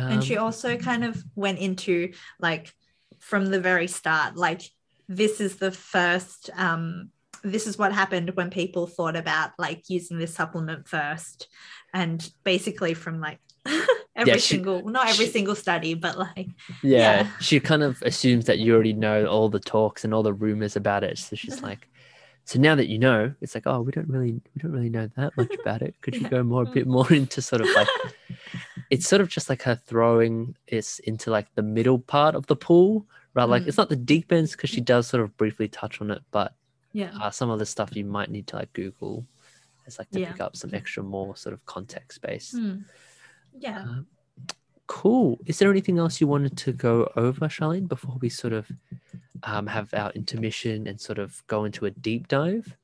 and 0.10 0.24
she 0.24 0.38
Um, 0.38 0.44
also 0.44 0.78
kind 0.78 1.04
of 1.04 1.24
went 1.36 1.60
into 1.60 2.14
like 2.40 2.72
from 3.20 3.46
the 3.46 3.60
very 3.60 3.88
start 3.88 4.36
like 4.36 4.62
this 5.08 5.42
is 5.42 5.58
the 5.58 5.72
first 5.72 6.50
um 6.56 7.10
this 7.44 7.66
is 7.68 7.78
what 7.78 7.92
happened 7.92 8.30
when 8.36 8.50
people 8.50 8.88
thought 8.88 9.16
about 9.16 9.52
like 9.58 9.84
using 9.90 10.18
this 10.18 10.34
supplement 10.34 10.88
first 10.88 11.48
and 11.94 12.30
basically 12.44 12.94
from 12.94 13.20
like 13.20 13.40
every 14.30 14.40
she- 14.40 14.56
single 14.56 14.88
not 14.90 15.08
every 15.10 15.26
she- 15.26 15.32
single 15.32 15.56
study 15.56 15.94
but 15.94 16.18
like 16.18 16.48
yeah, 16.84 17.22
yeah. 17.24 17.28
she 17.40 17.60
kind 17.60 17.84
of 17.84 18.02
assumes 18.04 18.46
that 18.46 18.60
you 18.60 18.74
already 18.74 18.94
know 18.94 19.26
all 19.26 19.50
the 19.50 19.60
talks 19.60 20.04
and 20.04 20.14
all 20.14 20.24
the 20.24 20.34
rumors 20.34 20.76
about 20.76 21.04
it. 21.04 21.18
So 21.18 21.36
she's 21.36 21.62
like, 21.62 21.88
so 22.46 22.60
now 22.60 22.76
that 22.76 22.88
you 22.88 22.98
know, 23.00 23.34
it's 23.42 23.54
like, 23.56 23.68
oh, 23.68 23.82
we 23.82 23.92
don't 23.92 24.10
really, 24.10 24.32
we 24.34 24.62
don't 24.62 24.72
really 24.72 24.90
know 24.90 25.08
that 25.16 25.36
much 25.38 25.54
about 25.62 25.82
it. 25.82 25.96
Could 26.02 26.16
you 26.16 26.22
Yeah. 26.26 26.30
go 26.30 26.44
more, 26.44 26.64
a 26.64 26.66
bit 26.66 26.88
more 26.88 27.12
into 27.14 27.42
sort 27.42 27.62
of 27.62 27.68
like, 27.76 27.88
it's 28.90 29.08
sort 29.08 29.22
of 29.22 29.30
just 29.30 29.50
like 29.50 29.62
her 29.64 29.76
throwing 29.76 30.56
it 30.68 31.00
into 31.06 31.30
like 31.32 31.48
the 31.56 31.62
middle 31.62 32.00
part 32.00 32.34
of 32.36 32.48
the 32.48 32.56
pool, 32.56 33.06
right? 33.36 33.46
Like 33.48 33.64
Mm. 33.64 33.68
it's 33.68 33.78
not 33.78 33.90
the 33.90 33.96
deep 33.96 34.32
ends 34.32 34.52
because 34.54 34.70
she 34.70 34.82
does 34.82 35.08
sort 35.08 35.22
of 35.24 35.36
briefly 35.38 35.68
touch 35.68 36.02
on 36.02 36.12
it, 36.12 36.22
but 36.32 36.54
yeah 36.94 37.12
uh, 37.22 37.30
some 37.32 37.50
of 37.50 37.58
the 37.60 37.66
stuff 37.66 37.96
you 37.96 38.04
might 38.04 38.30
need 38.30 38.48
to 38.48 38.56
like 38.58 38.74
Google 38.74 39.26
as 39.88 39.98
like 39.98 40.10
to 40.12 40.20
Yeah. 40.20 40.32
pick 40.34 40.42
up 40.42 40.58
some 40.58 40.74
extra 40.74 41.04
more 41.04 41.36
sort 41.38 41.54
of 41.54 41.66
context 41.66 42.22
based. 42.22 42.54
Hmm. 42.58 42.80
Yeah 43.58 43.82
Um, 43.82 44.08
cool. 44.88 45.40
Is 45.46 45.60
there 45.60 45.70
anything 45.72 45.98
else 46.00 46.20
you 46.20 46.28
wanted 46.28 46.58
to 46.58 46.74
go 46.74 47.10
over, 47.16 47.48
Charlene, 47.48 47.88
before 47.88 48.18
we 48.20 48.28
sort 48.30 48.52
of 48.54 48.70
um, 49.44 49.66
have 49.68 49.94
our 49.94 50.12
intermission 50.12 50.86
and 50.88 51.00
sort 51.00 51.18
of 51.20 51.42
go 51.48 51.64
into 51.66 51.86
a 51.86 51.92
deep 51.92 52.28
dive? 52.28 52.76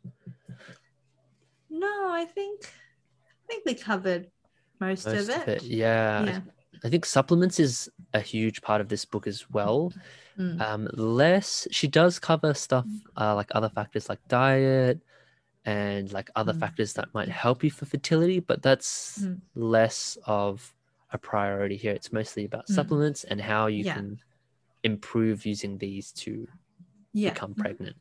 no 1.69 2.11
i 2.11 2.25
think 2.25 2.61
i 2.65 3.45
think 3.47 3.65
we 3.65 3.73
covered 3.73 4.29
most, 4.79 5.05
Most 5.07 5.29
of 5.29 5.47
it, 5.47 5.63
Yeah. 5.63 6.21
I- 6.25 6.29
yeah 6.31 6.39
I 6.83 6.89
think 6.89 7.05
supplements 7.05 7.59
is 7.59 7.89
a 8.13 8.19
huge 8.21 8.61
part 8.61 8.81
of 8.81 8.87
this 8.87 9.03
book 9.03 9.25
as 9.25 9.49
well. 9.49 9.91
Mm. 10.37 10.61
Um, 10.61 10.87
less, 10.93 11.67
she 11.71 11.87
does 11.87 12.19
cover 12.19 12.53
stuff 12.53 12.85
uh, 13.19 13.33
like 13.33 13.49
other 13.55 13.69
factors 13.69 14.09
like 14.09 14.19
diet 14.27 15.01
and 15.67 16.11
like 16.13 16.29
other 16.35 16.53
Mm. 16.53 16.59
factors 16.61 16.93
that 16.93 17.13
might 17.13 17.27
help 17.27 17.61
you 17.61 17.69
for 17.69 17.85
fertility, 17.85 18.39
but 18.39 18.63
that's 18.63 19.19
Mm. 19.19 19.41
less 19.53 20.17
of 20.25 20.73
a 21.11 21.17
priority 21.17 21.75
here. 21.75 21.93
It's 21.93 22.13
mostly 22.13 22.45
about 22.45 22.67
Mm. 22.67 22.73
supplements 22.75 23.25
and 23.25 23.41
how 23.41 23.67
you 23.67 23.83
Yeah. 23.83 23.95
can 23.95 24.19
improve 24.83 25.45
using 25.45 25.77
these 25.77 26.11
to 26.23 26.47
yeah 27.13 27.31
become 27.33 27.53
pregnant. 27.53 27.97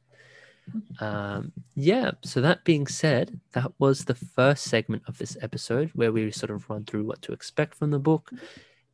Um, 1.00 1.52
yeah, 1.74 2.12
so 2.22 2.40
that 2.40 2.64
being 2.64 2.86
said, 2.86 3.40
that 3.52 3.72
was 3.78 4.04
the 4.04 4.14
first 4.14 4.64
segment 4.64 5.02
of 5.06 5.18
this 5.18 5.36
episode 5.42 5.90
where 5.94 6.12
we 6.12 6.30
sort 6.30 6.50
of 6.50 6.70
run 6.70 6.84
through 6.84 7.04
what 7.04 7.20
to 7.22 7.32
expect 7.32 7.74
from 7.74 7.90
the 7.90 7.98
book 7.98 8.30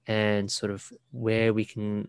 and 0.07 0.51
sort 0.51 0.73
of 0.73 0.93
where 1.13 1.53
we 1.53 1.65
can. 1.65 2.07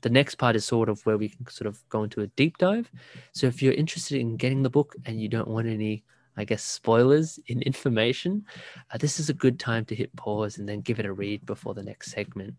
The 0.00 0.10
next 0.10 0.36
part 0.36 0.56
is 0.56 0.64
sort 0.64 0.88
of 0.88 1.04
where 1.06 1.18
we 1.18 1.28
can 1.28 1.46
sort 1.48 1.66
of 1.66 1.82
go 1.88 2.02
into 2.02 2.22
a 2.22 2.26
deep 2.28 2.58
dive. 2.58 2.90
So 3.32 3.46
if 3.46 3.62
you're 3.62 3.74
interested 3.74 4.20
in 4.20 4.36
getting 4.36 4.62
the 4.62 4.70
book 4.70 4.96
and 5.04 5.20
you 5.20 5.28
don't 5.28 5.48
want 5.48 5.68
any, 5.68 6.04
I 6.36 6.44
guess, 6.44 6.62
spoilers 6.62 7.38
in 7.46 7.62
information, 7.62 8.44
uh, 8.92 8.98
this 8.98 9.20
is 9.20 9.28
a 9.28 9.34
good 9.34 9.60
time 9.60 9.84
to 9.86 9.94
hit 9.94 10.14
pause 10.16 10.58
and 10.58 10.68
then 10.68 10.80
give 10.80 10.98
it 10.98 11.06
a 11.06 11.12
read 11.12 11.46
before 11.46 11.74
the 11.74 11.82
next 11.82 12.10
segment. 12.10 12.54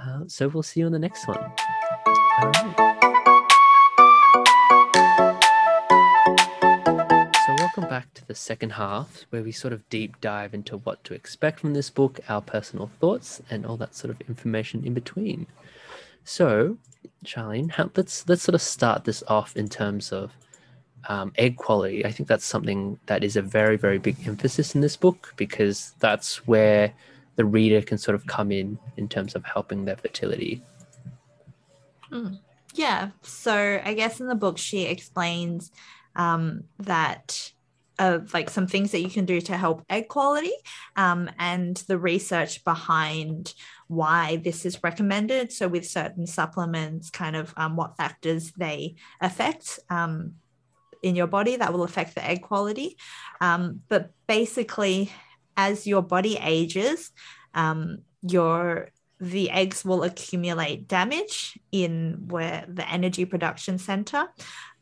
Uh, 0.00 0.20
so 0.26 0.48
we'll 0.48 0.62
see 0.62 0.80
you 0.80 0.86
on 0.86 0.92
the 0.92 0.98
next 0.98 1.26
one. 1.28 1.52
Welcome 7.74 7.88
back 7.88 8.12
to 8.12 8.26
the 8.26 8.34
second 8.34 8.68
half 8.68 9.24
where 9.30 9.42
we 9.42 9.50
sort 9.50 9.72
of 9.72 9.88
deep 9.88 10.20
dive 10.20 10.52
into 10.52 10.76
what 10.76 11.02
to 11.04 11.14
expect 11.14 11.60
from 11.60 11.72
this 11.72 11.88
book, 11.88 12.20
our 12.28 12.42
personal 12.42 12.90
thoughts, 13.00 13.40
and 13.48 13.64
all 13.64 13.78
that 13.78 13.94
sort 13.94 14.10
of 14.10 14.20
information 14.28 14.84
in 14.84 14.92
between. 14.92 15.46
So, 16.22 16.76
Charlene, 17.24 17.70
how, 17.70 17.90
let's 17.96 18.28
let's 18.28 18.42
sort 18.42 18.54
of 18.54 18.60
start 18.60 19.04
this 19.04 19.22
off 19.26 19.56
in 19.56 19.70
terms 19.70 20.12
of 20.12 20.32
um, 21.08 21.32
egg 21.36 21.56
quality. 21.56 22.04
I 22.04 22.12
think 22.12 22.28
that's 22.28 22.44
something 22.44 22.98
that 23.06 23.24
is 23.24 23.36
a 23.36 23.42
very 23.42 23.78
very 23.78 23.96
big 23.96 24.16
emphasis 24.26 24.74
in 24.74 24.82
this 24.82 24.98
book 24.98 25.32
because 25.38 25.94
that's 25.98 26.46
where 26.46 26.92
the 27.36 27.46
reader 27.46 27.80
can 27.80 27.96
sort 27.96 28.16
of 28.16 28.26
come 28.26 28.52
in 28.52 28.78
in 28.98 29.08
terms 29.08 29.34
of 29.34 29.46
helping 29.46 29.86
their 29.86 29.96
fertility. 29.96 30.60
Yeah. 32.74 33.12
So 33.22 33.80
I 33.82 33.94
guess 33.94 34.20
in 34.20 34.26
the 34.26 34.34
book 34.34 34.58
she 34.58 34.82
explains 34.82 35.72
um, 36.16 36.64
that 36.78 37.52
of 38.02 38.34
like 38.34 38.50
some 38.50 38.66
things 38.66 38.90
that 38.90 39.00
you 39.00 39.08
can 39.08 39.24
do 39.24 39.40
to 39.40 39.56
help 39.56 39.84
egg 39.88 40.08
quality 40.08 40.52
um, 40.96 41.30
and 41.38 41.76
the 41.88 41.96
research 41.96 42.64
behind 42.64 43.54
why 43.86 44.36
this 44.36 44.66
is 44.66 44.82
recommended. 44.82 45.52
So 45.52 45.68
with 45.68 45.86
certain 45.86 46.26
supplements, 46.26 47.10
kind 47.10 47.36
of 47.36 47.54
um, 47.56 47.76
what 47.76 47.96
factors 47.96 48.52
they 48.52 48.96
affect. 49.20 49.78
Um, 49.88 50.34
in 51.02 51.16
your 51.16 51.26
body 51.26 51.56
that 51.56 51.72
will 51.72 51.82
affect 51.82 52.14
the 52.14 52.24
egg 52.24 52.42
quality. 52.42 52.96
Um, 53.40 53.80
but 53.88 54.12
basically, 54.28 55.10
as 55.56 55.84
your 55.84 56.00
body 56.00 56.38
ages, 56.40 57.10
um, 57.54 58.02
your 58.22 58.90
the 59.22 59.50
eggs 59.50 59.84
will 59.84 60.02
accumulate 60.02 60.88
damage 60.88 61.56
in 61.70 62.24
where 62.26 62.64
the 62.66 62.86
energy 62.90 63.24
production 63.24 63.78
center. 63.78 64.26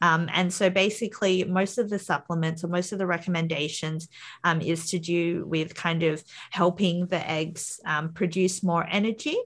Um, 0.00 0.30
and 0.32 0.50
so 0.50 0.70
basically, 0.70 1.44
most 1.44 1.76
of 1.76 1.90
the 1.90 1.99
supplements 1.99 2.64
or 2.64 2.68
most 2.68 2.92
of 2.92 2.99
the 2.99 3.06
recommendations 3.06 4.09
um, 4.42 4.62
is 4.62 4.88
to 4.92 4.99
do 4.99 5.44
with 5.44 5.75
kind 5.75 6.02
of 6.02 6.25
helping 6.50 7.06
the 7.09 7.30
eggs 7.30 7.80
um, 7.85 8.14
produce 8.14 8.62
more 8.62 8.87
energy 8.90 9.37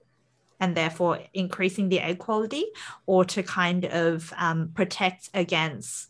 and 0.61 0.77
therefore 0.77 1.19
increasing 1.35 1.89
the 1.89 1.99
egg 1.99 2.21
quality 2.21 2.65
or 3.07 3.25
to 3.25 3.43
kind 3.43 3.87
of 3.87 4.33
um, 4.37 4.71
protect 4.75 5.29
against 5.35 6.09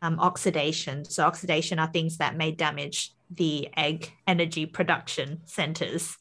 um, 0.00 0.18
oxidation. 0.20 1.04
So, 1.04 1.24
oxidation 1.24 1.78
are 1.78 1.88
things 1.88 2.16
that 2.16 2.34
may 2.34 2.50
damage 2.50 3.12
the 3.30 3.68
egg 3.76 4.10
energy 4.26 4.64
production 4.64 5.42
centers. 5.44 6.16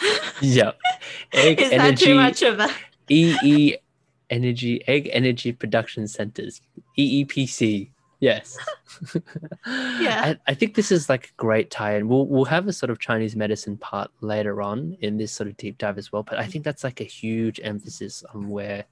Yeah, 0.40 0.72
egg 1.32 1.60
Is 1.60 1.70
that 1.70 1.80
energy. 1.80 2.04
too 2.06 2.14
much 2.14 2.42
of 2.42 2.58
a? 2.60 2.68
EE 3.08 3.76
Energy 4.30 4.82
Egg 4.88 5.10
Energy 5.12 5.52
Production 5.52 6.06
Centers 6.08 6.60
EEPC. 6.98 7.90
Yes. 8.20 8.56
Yeah. 9.66 10.34
I, 10.46 10.50
I 10.52 10.54
think 10.54 10.74
this 10.74 10.90
is 10.92 11.08
like 11.08 11.26
a 11.26 11.32
great 11.36 11.70
tie-in. 11.70 12.08
We'll 12.08 12.26
we'll 12.26 12.44
have 12.46 12.66
a 12.68 12.72
sort 12.72 12.90
of 12.90 12.98
Chinese 12.98 13.36
medicine 13.36 13.76
part 13.76 14.10
later 14.20 14.60
on 14.62 14.96
in 15.00 15.16
this 15.16 15.32
sort 15.32 15.48
of 15.48 15.56
deep 15.56 15.78
dive 15.78 15.98
as 15.98 16.10
well. 16.12 16.22
But 16.22 16.38
I 16.38 16.46
think 16.46 16.64
that's 16.64 16.84
like 16.84 17.00
a 17.00 17.04
huge 17.04 17.60
emphasis 17.62 18.22
on 18.34 18.48
where 18.48 18.84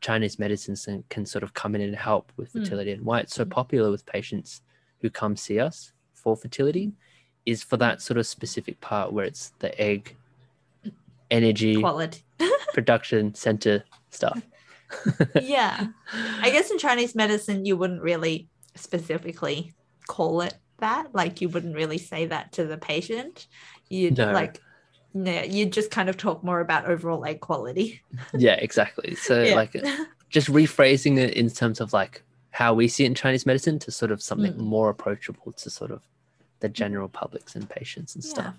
Chinese 0.00 0.38
medicine 0.38 0.76
can, 0.76 1.04
can 1.08 1.26
sort 1.26 1.42
of 1.42 1.54
come 1.54 1.74
in 1.74 1.80
and 1.80 1.94
help 1.96 2.32
with 2.36 2.52
Mm. 2.52 2.62
fertility 2.62 2.92
and 2.92 3.04
why 3.04 3.20
it's 3.20 3.34
so 3.34 3.44
popular 3.44 3.90
with 3.90 4.06
patients 4.06 4.62
who 5.00 5.10
come 5.10 5.36
see 5.36 5.58
us 5.60 5.92
for 6.14 6.36
fertility 6.36 6.92
is 7.46 7.62
for 7.62 7.76
that 7.78 8.02
sort 8.02 8.18
of 8.18 8.26
specific 8.26 8.80
part 8.80 9.12
where 9.12 9.24
it's 9.24 9.52
the 9.60 9.78
egg 9.80 10.16
energy 11.30 11.80
Quality. 11.80 12.22
production 12.74 13.34
center 13.34 13.84
stuff. 14.10 14.40
yeah. 15.42 15.86
I 16.42 16.50
guess 16.50 16.70
in 16.70 16.78
Chinese 16.78 17.14
medicine, 17.14 17.64
you 17.64 17.76
wouldn't 17.76 18.02
really 18.02 18.48
specifically 18.74 19.72
call 20.08 20.40
it 20.40 20.54
that. 20.78 21.14
Like, 21.14 21.40
you 21.40 21.48
wouldn't 21.48 21.76
really 21.76 21.98
say 21.98 22.26
that 22.26 22.52
to 22.52 22.64
the 22.66 22.76
patient. 22.78 23.46
You'd 23.88 24.18
No. 24.18 24.32
like, 24.32 24.60
yeah, 25.14 25.42
you'd 25.44 25.72
just 25.72 25.90
kind 25.90 26.08
of 26.08 26.16
talk 26.16 26.42
more 26.42 26.60
about 26.60 26.86
overall 26.86 27.24
egg 27.24 27.40
quality. 27.40 28.00
yeah, 28.36 28.54
exactly. 28.54 29.14
So 29.14 29.42
Yeah. 29.42 29.54
like 29.54 29.76
just 30.28 30.48
rephrasing 30.48 31.18
it 31.18 31.34
in 31.34 31.50
terms 31.50 31.80
of 31.80 31.92
like 31.92 32.22
how 32.50 32.74
we 32.74 32.88
see 32.88 33.04
it 33.04 33.08
in 33.08 33.14
Chinese 33.14 33.46
medicine 33.46 33.78
to 33.80 33.90
sort 33.92 34.10
of 34.10 34.20
something 34.22 34.54
Mm. 34.54 34.58
more 34.58 34.88
approachable 34.90 35.52
to 35.52 35.70
sort 35.70 35.90
of 35.92 36.02
the 36.60 36.68
general 36.68 37.08
publics 37.08 37.54
and 37.54 37.68
patients 37.68 38.14
and 38.16 38.24
Yeah. 38.24 38.30
stuff. 38.30 38.54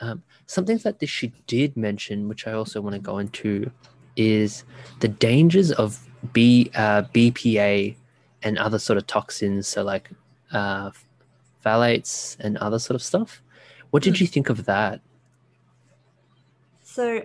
Um, 0.00 0.22
something 0.46 0.78
that 0.78 0.98
this 0.98 1.10
she 1.10 1.32
did 1.46 1.76
mention, 1.76 2.28
which 2.28 2.46
I 2.46 2.52
also 2.52 2.80
want 2.80 2.94
to 2.94 3.00
go 3.00 3.18
into, 3.18 3.70
is 4.16 4.64
the 5.00 5.08
dangers 5.08 5.72
of 5.72 6.06
B 6.32 6.70
uh, 6.74 7.02
BPA 7.14 7.96
and 8.42 8.58
other 8.58 8.78
sort 8.78 8.96
of 8.98 9.06
toxins. 9.06 9.66
So 9.66 9.82
like 9.82 10.10
uh, 10.52 10.90
phthalates 11.64 12.36
and 12.40 12.56
other 12.58 12.78
sort 12.78 12.94
of 12.94 13.02
stuff. 13.02 13.42
What 13.90 14.02
did 14.02 14.14
Mm. 14.14 14.20
you 14.20 14.26
think 14.26 14.48
of 14.50 14.64
that? 14.66 15.00
So 16.82 17.22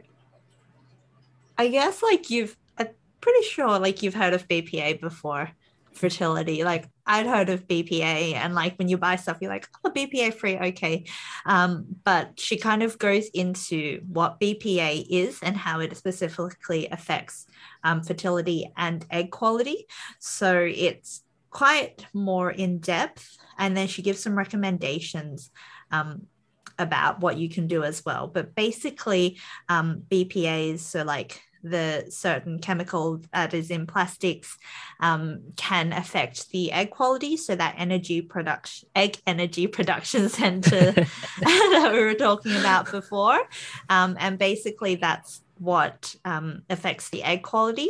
I 1.57 1.67
guess 1.67 2.01
like 2.01 2.29
you've 2.29 2.57
I'm 2.77 2.89
pretty 3.21 3.43
sure 3.47 3.79
like 3.79 4.01
you've 4.03 4.13
heard 4.15 4.33
of 4.33 4.47
BPA 4.47 4.99
before. 4.99 5.51
Fertility. 5.93 6.63
Like 6.63 6.89
I'd 7.05 7.25
heard 7.27 7.49
of 7.49 7.67
BPA, 7.67 8.35
and 8.35 8.55
like 8.55 8.77
when 8.77 8.87
you 8.87 8.97
buy 8.97 9.15
stuff, 9.15 9.37
you're 9.41 9.51
like, 9.51 9.67
oh, 9.83 9.91
BPA 9.91 10.33
free, 10.33 10.57
okay. 10.57 11.05
Um, 11.45 11.85
but 12.03 12.39
she 12.39 12.57
kind 12.57 12.83
of 12.83 12.97
goes 12.97 13.27
into 13.33 14.01
what 14.07 14.39
BPA 14.39 15.05
is 15.09 15.39
and 15.41 15.57
how 15.57 15.79
it 15.79 15.95
specifically 15.97 16.87
affects 16.91 17.47
um, 17.83 18.03
fertility 18.03 18.71
and 18.77 19.05
egg 19.11 19.31
quality. 19.31 19.87
So 20.19 20.59
it's 20.59 21.23
quite 21.49 22.05
more 22.13 22.49
in 22.49 22.79
depth. 22.79 23.37
And 23.57 23.77
then 23.77 23.87
she 23.87 24.01
gives 24.01 24.23
some 24.23 24.37
recommendations 24.37 25.51
um, 25.91 26.27
about 26.79 27.19
what 27.19 27.37
you 27.37 27.49
can 27.49 27.67
do 27.67 27.83
as 27.83 28.03
well. 28.05 28.27
But 28.27 28.55
basically, 28.55 29.39
um, 29.69 30.03
BPAs, 30.09 30.79
so 30.79 31.03
like 31.03 31.41
the 31.63 32.05
certain 32.09 32.59
chemical 32.59 33.21
that 33.33 33.53
is 33.53 33.69
in 33.69 33.85
plastics 33.85 34.57
um, 34.99 35.41
can 35.55 35.93
affect 35.93 36.49
the 36.49 36.71
egg 36.71 36.91
quality. 36.91 37.37
So 37.37 37.55
that 37.55 37.75
energy 37.77 38.21
production, 38.21 38.89
egg 38.95 39.17
energy 39.27 39.67
production 39.77 40.29
center 40.29 40.91
that 41.39 41.89
we 41.93 41.99
were 41.99 42.13
talking 42.13 42.55
about 42.55 42.91
before. 42.91 43.39
Um, 43.89 44.17
and 44.19 44.37
basically 44.37 44.95
that's 44.95 45.41
what 45.57 46.15
um, 46.25 46.63
affects 46.69 47.09
the 47.09 47.23
egg 47.23 47.43
quality. 47.43 47.89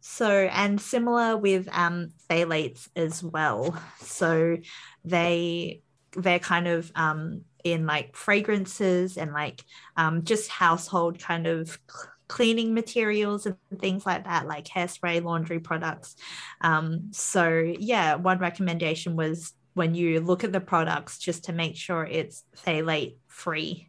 So, 0.00 0.28
and 0.28 0.80
similar 0.80 1.36
with 1.36 1.66
um, 1.72 2.12
phthalates 2.28 2.88
as 2.94 3.22
well. 3.22 3.80
So 4.00 4.58
they, 5.02 5.80
they're 6.12 6.38
kind 6.38 6.68
of 6.68 6.92
um, 6.94 7.40
in 7.64 7.86
like 7.86 8.14
fragrances 8.14 9.16
and 9.16 9.32
like 9.32 9.64
um, 9.96 10.22
just 10.24 10.50
household 10.50 11.18
kind 11.18 11.46
of 11.46 11.78
cleaning 12.28 12.74
materials 12.74 13.46
and 13.46 13.56
things 13.78 14.06
like 14.06 14.24
that, 14.24 14.46
like 14.46 14.66
hairspray, 14.66 15.22
laundry 15.22 15.60
products. 15.60 16.16
Um, 16.60 17.10
so, 17.12 17.74
yeah, 17.78 18.14
one 18.14 18.38
recommendation 18.38 19.16
was 19.16 19.52
when 19.74 19.94
you 19.94 20.20
look 20.20 20.44
at 20.44 20.52
the 20.52 20.60
products, 20.60 21.18
just 21.18 21.44
to 21.44 21.52
make 21.52 21.76
sure 21.76 22.04
it's 22.04 22.44
phthalate 22.56 23.16
free. 23.26 23.88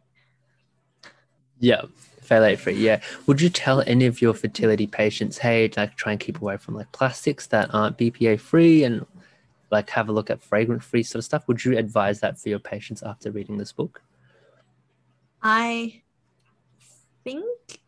Yeah, 1.58 1.82
phthalate 2.22 2.58
free. 2.58 2.74
Yeah. 2.74 3.00
Would 3.26 3.40
you 3.40 3.48
tell 3.48 3.80
any 3.82 4.06
of 4.06 4.20
your 4.20 4.34
fertility 4.34 4.86
patients, 4.86 5.38
hey, 5.38 5.70
like 5.76 5.96
try 5.96 6.12
and 6.12 6.20
keep 6.20 6.42
away 6.42 6.56
from 6.56 6.74
like 6.74 6.90
plastics 6.92 7.46
that 7.48 7.72
aren't 7.72 7.96
BPA 7.96 8.40
free 8.40 8.84
and 8.84 9.06
like 9.70 9.90
have 9.90 10.08
a 10.08 10.12
look 10.12 10.30
at 10.30 10.42
fragrance 10.42 10.84
free 10.84 11.02
sort 11.02 11.20
of 11.20 11.24
stuff? 11.24 11.46
Would 11.48 11.64
you 11.64 11.78
advise 11.78 12.20
that 12.20 12.38
for 12.38 12.48
your 12.48 12.58
patients 12.58 13.02
after 13.02 13.30
reading 13.30 13.56
this 13.56 13.72
book? 13.72 14.02
I 15.42 16.02
think 17.24 17.80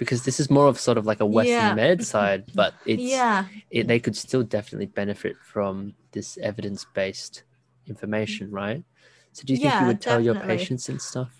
because 0.00 0.24
this 0.24 0.40
is 0.40 0.48
more 0.48 0.66
of 0.66 0.80
sort 0.80 0.96
of 0.96 1.04
like 1.04 1.20
a 1.20 1.26
Western 1.26 1.56
Yeah. 1.56 1.74
med 1.74 1.98
mm-hmm. 1.98 2.04
side, 2.04 2.44
but 2.54 2.72
it's 2.86 3.02
yeah, 3.02 3.44
it, 3.70 3.86
they 3.86 4.00
could 4.00 4.16
still 4.16 4.42
definitely 4.42 4.86
benefit 4.86 5.36
from 5.44 5.92
this 6.12 6.38
evidence 6.38 6.86
based 6.94 7.42
information, 7.86 8.46
mm-hmm. 8.46 8.56
right? 8.56 8.84
So 9.32 9.44
do 9.44 9.52
you 9.52 9.58
think 9.58 9.74
you 9.78 9.86
would 9.86 10.00
tell 10.00 10.18
your 10.18 10.40
patients 10.40 10.88
and 10.88 11.00
stuff 11.02 11.30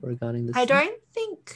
regarding 0.00 0.46
this? 0.46 0.56
I 0.56 0.64
don't 0.64 0.98
think. 1.12 1.54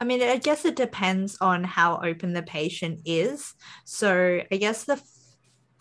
I 0.00 0.04
mean, 0.04 0.22
I 0.22 0.36
guess 0.36 0.64
it 0.64 0.76
depends 0.76 1.36
on 1.40 1.64
how 1.64 2.00
open 2.00 2.32
the 2.32 2.42
patient 2.42 3.00
is. 3.04 3.54
So, 3.84 4.40
I 4.50 4.56
guess 4.56 4.84
the 4.84 4.96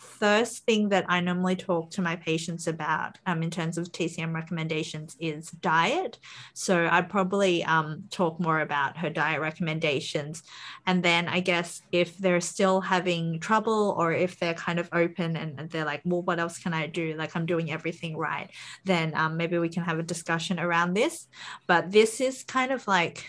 first 0.02 0.66
thing 0.66 0.90
that 0.90 1.06
I 1.08 1.20
normally 1.20 1.56
talk 1.56 1.92
to 1.92 2.02
my 2.02 2.16
patients 2.16 2.68
about 2.68 3.18
um, 3.26 3.44
in 3.44 3.50
terms 3.50 3.78
of 3.78 3.92
TCM 3.92 4.34
recommendations 4.34 5.16
is 5.20 5.50
diet. 5.52 6.20
So, 6.54 6.88
I'd 6.92 7.10
probably 7.10 7.64
um, 7.64 8.06
talk 8.10 8.40
more 8.40 8.62
about 8.62 8.98
her 8.98 9.10
diet 9.10 9.42
recommendations. 9.42 10.44
And 10.86 11.04
then, 11.04 11.28
I 11.28 11.40
guess 11.40 11.82
if 11.92 12.18
they're 12.18 12.42
still 12.42 12.82
having 12.82 13.40
trouble 13.40 13.96
or 13.98 14.12
if 14.14 14.40
they're 14.40 14.54
kind 14.54 14.80
of 14.80 14.90
open 14.94 15.36
and 15.38 15.70
they're 15.70 15.86
like, 15.86 16.02
well, 16.06 16.22
what 16.22 16.40
else 16.40 16.58
can 16.58 16.74
I 16.74 16.88
do? 16.88 17.16
Like, 17.16 17.36
I'm 17.36 17.46
doing 17.46 17.72
everything 17.72 18.18
right 18.18 18.50
then 18.86 19.14
um, 19.16 19.38
maybe 19.38 19.58
we 19.58 19.70
can 19.70 19.84
have 19.84 20.00
a 20.00 20.04
discussion 20.04 20.60
around 20.60 20.94
this. 20.94 21.28
But 21.68 21.92
this 21.92 22.22
is 22.22 22.44
kind 22.44 22.72
of 22.72 22.88
like 22.88 23.26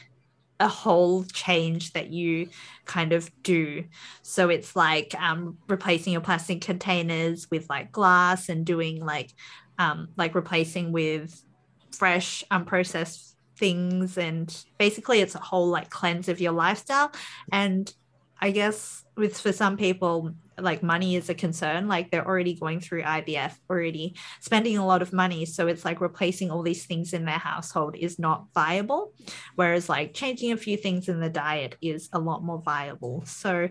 a 0.62 0.68
whole 0.68 1.24
change 1.24 1.92
that 1.92 2.10
you 2.10 2.48
kind 2.84 3.12
of 3.12 3.30
do. 3.42 3.84
So 4.22 4.48
it's 4.48 4.74
like 4.76 5.14
um, 5.20 5.58
replacing 5.68 6.12
your 6.12 6.22
plastic 6.22 6.60
containers 6.60 7.50
with 7.50 7.68
like 7.68 7.92
glass 7.92 8.48
and 8.48 8.64
doing 8.64 9.04
like 9.04 9.32
um, 9.78 10.08
like 10.16 10.34
replacing 10.34 10.92
with 10.92 11.42
fresh 11.90 12.44
unprocessed 12.50 13.34
things 13.56 14.16
and 14.16 14.64
basically 14.78 15.20
it's 15.20 15.34
a 15.34 15.38
whole 15.38 15.68
like 15.68 15.90
cleanse 15.90 16.28
of 16.28 16.40
your 16.40 16.52
lifestyle 16.52 17.12
and 17.52 17.94
i 18.40 18.50
guess 18.50 19.04
with 19.14 19.38
for 19.38 19.52
some 19.52 19.76
people 19.76 20.34
like 20.62 20.82
money 20.82 21.16
is 21.16 21.28
a 21.28 21.34
concern 21.34 21.88
like 21.88 22.10
they're 22.10 22.26
already 22.26 22.54
going 22.54 22.80
through 22.80 23.02
ivf 23.02 23.54
already 23.68 24.14
spending 24.40 24.78
a 24.78 24.86
lot 24.86 25.02
of 25.02 25.12
money. 25.12 25.44
So 25.44 25.66
it's 25.66 25.84
like 25.84 26.00
replacing 26.00 26.50
all 26.50 26.62
these 26.62 26.86
things 26.86 27.12
in 27.12 27.24
their 27.24 27.38
household 27.38 27.96
is 27.96 28.18
not 28.18 28.46
viable 28.54 29.12
whereas 29.56 29.88
like 29.88 30.14
changing 30.14 30.52
a 30.52 30.56
few 30.56 30.76
things 30.76 31.08
in 31.08 31.20
the 31.20 31.30
diet 31.30 31.76
is 31.82 32.08
a 32.12 32.18
lot 32.18 32.42
more 32.42 32.62
viable. 32.62 33.24
So 33.26 33.68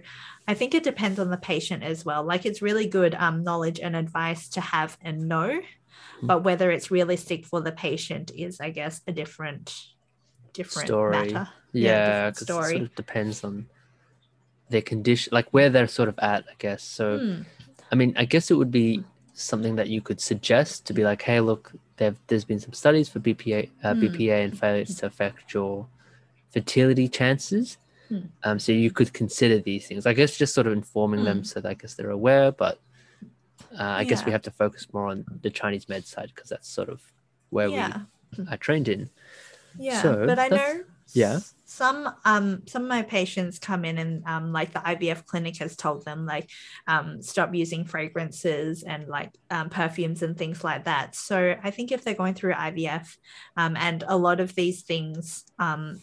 i 0.48 0.54
think 0.54 0.74
it 0.74 0.84
depends 0.84 1.20
on 1.20 1.30
the 1.30 1.38
patient 1.38 1.84
as 1.84 2.06
well. 2.06 2.24
Like 2.24 2.46
it's 2.46 2.62
really 2.62 2.88
good 2.88 3.16
um, 3.16 3.44
knowledge 3.44 3.80
and 3.80 3.96
advice 3.96 4.50
to 4.50 4.62
have 4.62 4.98
and 5.02 5.28
know 5.28 5.62
but 6.24 6.44
whether 6.44 6.70
it's 6.70 6.92
realistic 6.92 7.46
for 7.46 7.62
the 7.62 7.72
patient 7.72 8.32
is 8.36 8.60
i 8.62 8.70
guess 8.70 9.02
a 9.08 9.12
different 9.12 9.74
different 10.54 10.88
Story. 10.88 11.12
matter. 11.12 11.50
Yeah, 11.74 12.30
different 12.30 12.36
because 12.36 12.42
it 12.42 12.46
story. 12.46 12.70
sort 12.72 12.82
of 12.82 12.96
depends 12.96 13.44
on 13.44 13.68
their 14.72 14.82
condition, 14.82 15.30
like 15.34 15.48
where 15.52 15.70
they're 15.70 15.88
sort 15.88 16.10
of 16.10 16.18
at, 16.20 16.42
I 16.50 16.56
guess. 16.58 16.82
So, 16.84 17.06
Hmm. 17.20 17.42
I 17.92 17.96
mean, 17.96 18.14
I 18.18 18.26
guess 18.26 18.50
it 18.52 18.56
would 18.56 18.72
be 18.72 19.04
something 19.34 19.76
that 19.76 19.90
you 19.90 20.02
could 20.02 20.20
suggest 20.22 20.86
to 20.88 20.94
be 20.94 21.04
like, 21.04 21.22
hey, 21.22 21.40
look, 21.42 21.74
there, 21.98 22.16
there's 22.28 22.46
been 22.46 22.60
some 22.60 22.74
studies 22.74 23.10
for 23.10 23.20
BPA, 23.20 23.70
uh, 23.84 23.94
Hmm. 23.94 24.02
BPA 24.04 24.44
and 24.46 24.54
phthalates 24.60 24.98
to 25.00 25.06
affect 25.06 25.54
your 25.54 25.88
fertility 26.50 27.08
chances. 27.08 27.78
Hmm. 28.10 28.20
Um, 28.44 28.60
so 28.60 28.72
you 28.72 28.92
could 28.92 29.12
consider 29.14 29.60
these 29.60 29.88
things. 29.88 30.06
I 30.06 30.14
guess 30.14 30.38
just 30.38 30.54
sort 30.54 30.68
of 30.68 30.74
informing 30.74 31.24
them 31.26 31.40
Hmm. 31.40 31.44
so 31.44 31.60
that 31.62 31.70
I 31.70 31.74
guess 31.76 31.94
they're 31.96 32.10
aware. 32.22 32.52
But 32.52 32.80
uh, 33.80 33.84
I 34.02 34.04
guess 34.06 34.26
we 34.26 34.32
have 34.32 34.42
to 34.44 34.52
focus 34.52 34.88
more 34.94 35.08
on 35.08 35.26
the 35.44 35.50
Chinese 35.50 35.88
med 35.88 36.06
side 36.06 36.32
because 36.34 36.50
that's 36.50 36.68
sort 36.68 36.90
of 36.90 37.00
where 37.52 37.70
yeah 37.70 38.02
we 38.38 38.46
are 38.52 38.58
trained 38.58 38.88
in. 38.88 39.10
Yeah, 39.78 40.02
So 40.02 40.26
but 40.26 40.40
I 40.40 40.48
know 40.50 40.84
yeah. 41.14 41.40
Some 41.72 42.14
um 42.26 42.62
some 42.68 42.84
of 42.84 42.90
my 42.90 43.02
patients 43.02 43.58
come 43.58 43.86
in 43.86 43.98
and 43.98 44.24
um 44.26 44.52
like 44.52 44.74
the 44.74 44.80
IVF 44.80 45.26
clinic 45.26 45.56
has 45.58 45.78
told 45.78 46.04
them 46.04 46.26
like 46.26 46.50
um 46.86 47.22
stop 47.22 47.56
using 47.56 47.86
fragrances 47.86 48.84
and 48.84 49.08
like 49.08 49.32
um, 49.50 49.70
perfumes 49.70 50.22
and 50.22 50.38
things 50.38 50.66
like 50.66 50.84
that. 50.84 51.16
So 51.16 51.56
I 51.64 51.72
think 51.72 51.94
if 51.94 52.04
they're 52.04 52.14
going 52.14 52.34
through 52.34 52.56
IVF 52.56 53.16
um 53.56 53.78
and 53.78 54.04
a 54.06 54.18
lot 54.18 54.42
of 54.42 54.54
these 54.54 54.82
things 54.82 55.46
um 55.60 56.02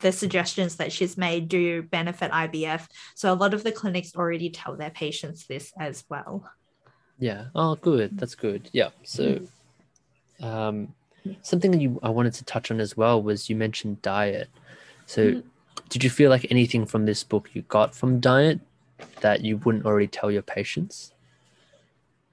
the 0.00 0.12
suggestions 0.12 0.76
that 0.76 0.92
she's 0.92 1.16
made 1.16 1.48
do 1.48 1.82
benefit 1.84 2.30
IVF. 2.30 2.86
So 3.14 3.32
a 3.32 3.34
lot 3.34 3.54
of 3.54 3.64
the 3.64 3.72
clinics 3.72 4.14
already 4.14 4.50
tell 4.50 4.76
their 4.76 4.90
patients 4.90 5.46
this 5.46 5.72
as 5.78 6.04
well. 6.10 6.44
Yeah. 7.18 7.46
Oh, 7.54 7.76
good. 7.76 8.18
That's 8.18 8.34
good. 8.34 8.68
Yeah. 8.72 8.90
So, 9.04 9.40
um, 10.40 10.92
something 11.42 11.80
you 11.80 12.00
I 12.02 12.10
wanted 12.10 12.34
to 12.34 12.44
touch 12.44 12.72
on 12.72 12.80
as 12.80 12.96
well 12.96 13.22
was 13.22 13.48
you 13.48 13.54
mentioned 13.54 14.02
diet. 14.02 14.48
So, 15.06 15.32
Mhm. 15.32 15.44
did 15.88 16.04
you 16.04 16.10
feel 16.10 16.30
like 16.30 16.46
anything 16.50 16.86
from 16.86 17.06
this 17.06 17.24
book 17.24 17.50
you 17.54 17.62
got 17.62 17.94
from 17.94 18.20
diet 18.20 18.60
that 19.20 19.44
you 19.44 19.58
wouldn't 19.58 19.84
already 19.84 20.08
tell 20.08 20.30
your 20.30 20.42
patients? 20.42 21.12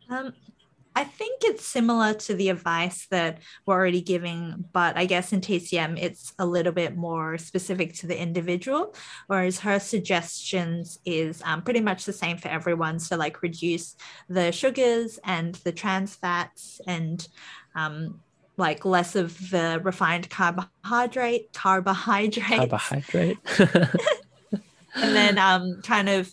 Um, 0.09 0.33
I 0.95 1.03
think 1.03 1.43
it's 1.43 1.65
similar 1.65 2.13
to 2.13 2.33
the 2.33 2.49
advice 2.49 3.07
that 3.11 3.39
we're 3.65 3.75
already 3.75 4.01
giving, 4.01 4.65
but 4.73 4.97
I 4.97 5.05
guess 5.05 5.31
in 5.31 5.39
TCM 5.39 5.97
it's 5.97 6.33
a 6.39 6.45
little 6.45 6.73
bit 6.73 6.97
more 6.97 7.37
specific 7.37 7.93
to 7.95 8.07
the 8.07 8.19
individual, 8.19 8.93
whereas 9.27 9.59
her 9.59 9.79
suggestions 9.79 10.99
is 11.05 11.41
um, 11.45 11.61
pretty 11.61 11.79
much 11.79 12.05
the 12.05 12.11
same 12.13 12.37
for 12.37 12.49
everyone. 12.49 12.99
So 12.99 13.15
like 13.15 13.41
reduce 13.43 13.95
the 14.27 14.51
sugars 14.51 15.19
and 15.23 15.55
the 15.55 15.71
trans 15.71 16.15
fats 16.15 16.81
and 16.87 17.25
um, 17.75 18.19
like 18.59 18.85
less 18.85 19.15
of 19.15 19.49
the 19.49 19.79
refined 19.83 20.29
carbohydrate 20.29 21.51
carbohydrate, 21.53 22.57
Carbohydrate. 22.69 23.37
and 24.95 25.15
then 25.15 25.37
um 25.37 25.81
kind 25.83 26.09
of 26.09 26.31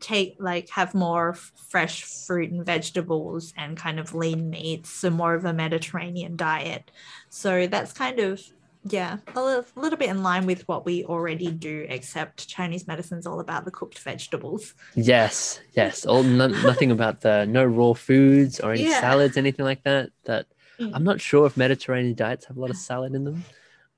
take 0.00 0.36
like 0.38 0.68
have 0.70 0.94
more 0.94 1.34
fresh 1.68 2.02
fruit 2.04 2.50
and 2.52 2.64
vegetables 2.64 3.52
and 3.56 3.76
kind 3.76 3.98
of 4.00 4.14
lean 4.14 4.48
meats 4.48 4.90
so 4.90 5.10
more 5.10 5.34
of 5.34 5.44
a 5.44 5.52
mediterranean 5.52 6.36
diet 6.36 6.90
so 7.28 7.66
that's 7.66 7.92
kind 7.92 8.20
of 8.20 8.40
yeah 8.88 9.16
a 9.34 9.42
little, 9.42 9.64
little 9.74 9.98
bit 9.98 10.08
in 10.08 10.22
line 10.22 10.46
with 10.46 10.62
what 10.68 10.86
we 10.86 11.04
already 11.04 11.50
do 11.50 11.84
except 11.88 12.48
chinese 12.48 12.86
medicine's 12.86 13.26
all 13.26 13.40
about 13.40 13.64
the 13.64 13.70
cooked 13.72 13.98
vegetables 13.98 14.74
yes. 14.94 15.60
Yes. 15.74 16.06
All 16.06 16.22
no, 16.22 16.46
nothing 16.46 16.90
about 16.92 17.20
the 17.20 17.44
no 17.46 17.64
raw 17.64 17.92
foods 17.92 18.60
or 18.60 18.72
any 18.72 18.84
Yeah. 18.84 19.00
salads, 19.00 19.36
anything 19.36 19.64
like 19.66 19.82
that. 19.84 20.08
That 20.24 20.46
Mm. 20.80 20.92
I'm 20.94 21.04
not 21.04 21.20
sure 21.20 21.46
if 21.46 21.56
Mediterranean 21.56 22.14
diets 22.14 22.46
have 22.46 22.56
a 22.56 22.60
lot 22.60 22.70
of 22.70 22.76
salad 22.76 23.14
in 23.14 23.24
them, 23.24 23.44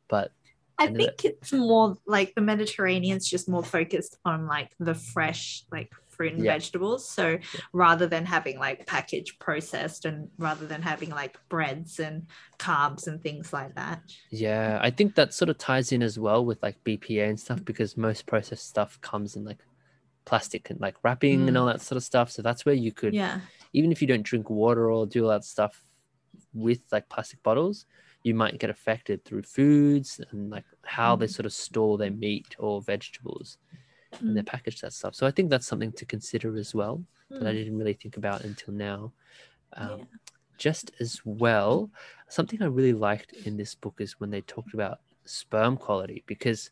but 0.08 0.32
I 0.80 0.86
think 0.86 1.24
it's 1.24 1.52
more 1.52 1.96
like 2.06 2.34
the 2.36 2.40
Mediterranean's 2.40 3.28
just 3.28 3.48
more 3.48 3.64
focused 3.64 4.16
on 4.24 4.46
like 4.46 4.70
the 4.78 4.94
fresh, 4.94 5.64
like 5.72 5.92
fruit 6.06 6.34
and 6.34 6.44
Yeah. 6.44 6.52
vegetables. 6.52 7.08
So 7.08 7.38
rather 7.72 8.06
than 8.06 8.24
having 8.24 8.58
like 8.60 8.86
packaged 8.86 9.40
processed 9.40 10.04
and 10.04 10.28
rather 10.38 10.66
than 10.66 10.82
having 10.82 11.10
like 11.10 11.36
breads 11.48 11.98
and 11.98 12.26
carbs 12.60 13.08
and 13.08 13.20
things 13.20 13.52
like 13.52 13.74
that. 13.74 14.02
Yeah, 14.30 14.78
I 14.80 14.90
think 14.90 15.16
that 15.16 15.34
sort 15.34 15.48
of 15.48 15.58
ties 15.58 15.90
in 15.90 16.00
as 16.02 16.16
well 16.16 16.44
with 16.44 16.62
like 16.62 16.82
BPA 16.84 17.28
and 17.28 17.40
stuff 17.40 17.64
because 17.64 17.96
most 17.96 18.26
processed 18.26 18.68
stuff 18.68 19.00
comes 19.00 19.34
in 19.34 19.44
like 19.44 19.58
plastic 20.26 20.70
and 20.70 20.80
like 20.80 20.94
wrapping 21.02 21.48
and 21.48 21.56
Mm. 21.56 21.60
all 21.60 21.66
that 21.66 21.80
sort 21.80 21.96
of 21.96 22.04
stuff. 22.04 22.30
So 22.30 22.40
that's 22.42 22.64
where 22.64 22.74
you 22.74 22.92
could, 22.92 23.14
Yeah. 23.14 23.40
even 23.72 23.90
if 23.90 24.00
you 24.00 24.06
don't 24.06 24.22
drink 24.22 24.48
water 24.48 24.90
or 24.92 25.06
do 25.06 25.24
all 25.24 25.30
that 25.30 25.44
stuff 25.44 25.82
with 26.58 26.80
like 26.92 27.08
plastic 27.08 27.42
bottles, 27.42 27.86
you 28.22 28.34
might 28.34 28.58
get 28.58 28.70
affected 28.70 29.24
through 29.24 29.42
foods 29.42 30.20
and 30.30 30.50
like 30.50 30.64
how 30.84 31.16
they 31.16 31.26
Mm. 31.26 31.34
sort 31.34 31.46
of 31.46 31.52
store 31.52 31.96
their 31.98 32.10
meat 32.10 32.56
or 32.58 32.82
vegetables 32.82 33.58
and 34.20 34.36
they 34.36 34.42
package 34.42 34.80
that 34.80 34.92
stuff. 34.92 35.14
So 35.14 35.26
I 35.26 35.30
think 35.30 35.50
that's 35.50 35.66
something 35.66 35.92
to 35.92 36.04
consider 36.06 36.56
as 36.56 36.74
well 36.74 37.04
that 37.30 37.46
I 37.46 37.52
Mm. 37.52 37.58
didn't 37.58 37.78
really 37.78 37.94
think 37.94 38.16
about 38.16 38.44
until 38.44 38.74
now. 38.74 39.12
Um, 39.74 39.98
Yeah. 39.98 40.04
Just 40.58 40.90
as 40.98 41.20
well, 41.24 41.88
something 42.28 42.60
I 42.60 42.66
really 42.66 42.92
liked 42.92 43.32
in 43.46 43.56
this 43.56 43.76
book 43.76 44.00
is 44.00 44.18
when 44.18 44.30
they 44.30 44.40
talked 44.40 44.74
about 44.74 44.98
sperm 45.24 45.76
quality 45.76 46.24
because 46.26 46.70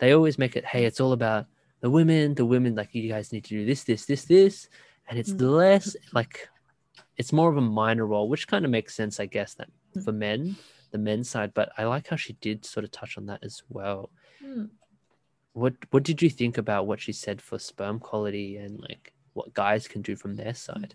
they 0.00 0.12
always 0.12 0.36
make 0.36 0.54
it, 0.54 0.66
hey, 0.66 0.84
it's 0.84 1.00
all 1.00 1.12
about 1.12 1.46
the 1.80 1.88
women, 1.88 2.34
the 2.34 2.44
women, 2.44 2.74
like 2.74 2.94
you 2.94 3.08
guys 3.08 3.32
need 3.32 3.44
to 3.44 3.54
do 3.58 3.64
this, 3.64 3.84
this, 3.84 4.04
this, 4.04 4.24
this. 4.26 4.68
And 5.08 5.18
it's 5.18 5.32
Mm. 5.32 5.48
less 5.50 5.96
like 6.12 6.46
it's 7.16 7.32
more 7.32 7.50
of 7.50 7.56
a 7.56 7.60
minor 7.60 8.06
role, 8.06 8.28
which 8.28 8.48
kind 8.48 8.64
of 8.64 8.70
makes 8.70 8.94
sense, 8.94 9.20
I 9.20 9.26
guess, 9.26 9.54
that 9.54 9.68
Mm. 9.96 10.04
for 10.04 10.12
men, 10.12 10.56
the 10.90 10.98
men's 10.98 11.28
side. 11.28 11.52
But 11.52 11.70
I 11.76 11.84
like 11.84 12.08
how 12.08 12.16
she 12.16 12.32
did 12.34 12.64
sort 12.64 12.84
of 12.84 12.90
touch 12.90 13.18
on 13.18 13.26
that 13.26 13.44
as 13.44 13.62
well. 13.68 14.10
Mm. 14.42 14.70
What 15.52 15.74
what 15.90 16.02
did 16.02 16.22
you 16.22 16.30
think 16.30 16.56
about 16.56 16.86
what 16.86 17.00
she 17.00 17.12
said 17.12 17.42
for 17.42 17.58
sperm 17.58 17.98
quality 17.98 18.56
and 18.56 18.80
like 18.80 19.12
what 19.34 19.52
guys 19.52 19.86
can 19.86 20.00
do 20.00 20.16
from 20.16 20.36
their 20.36 20.54
side? 20.54 20.94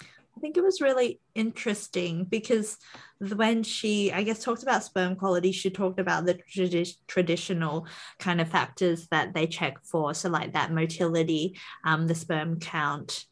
I 0.00 0.40
think 0.40 0.56
it 0.56 0.62
was 0.62 0.80
really 0.80 1.20
interesting 1.34 2.24
because 2.24 2.78
when 3.18 3.64
she, 3.64 4.12
I 4.12 4.22
guess, 4.22 4.42
talked 4.42 4.62
about 4.62 4.84
sperm 4.84 5.16
quality, 5.16 5.50
she 5.50 5.68
talked 5.68 5.98
about 5.98 6.26
the 6.26 6.34
tradi- 6.34 6.96
traditional 7.08 7.88
kind 8.20 8.40
of 8.40 8.48
factors 8.48 9.08
that 9.08 9.34
they 9.34 9.48
check 9.48 9.84
for. 9.84 10.14
So, 10.14 10.28
like 10.30 10.52
that 10.52 10.72
motility, 10.72 11.58
um, 11.84 12.06
the 12.06 12.14
sperm 12.14 12.60
count, 12.60 13.24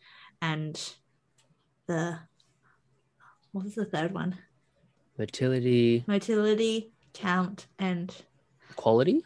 and 0.43 0.77
the 1.87 2.19
what 3.53 3.65
was 3.65 3.75
the 3.75 3.85
third 3.85 4.13
one? 4.13 4.39
Motility, 5.19 6.05
Motility, 6.07 6.93
count, 7.15 7.67
and 7.79 8.15
quality. 8.77 9.25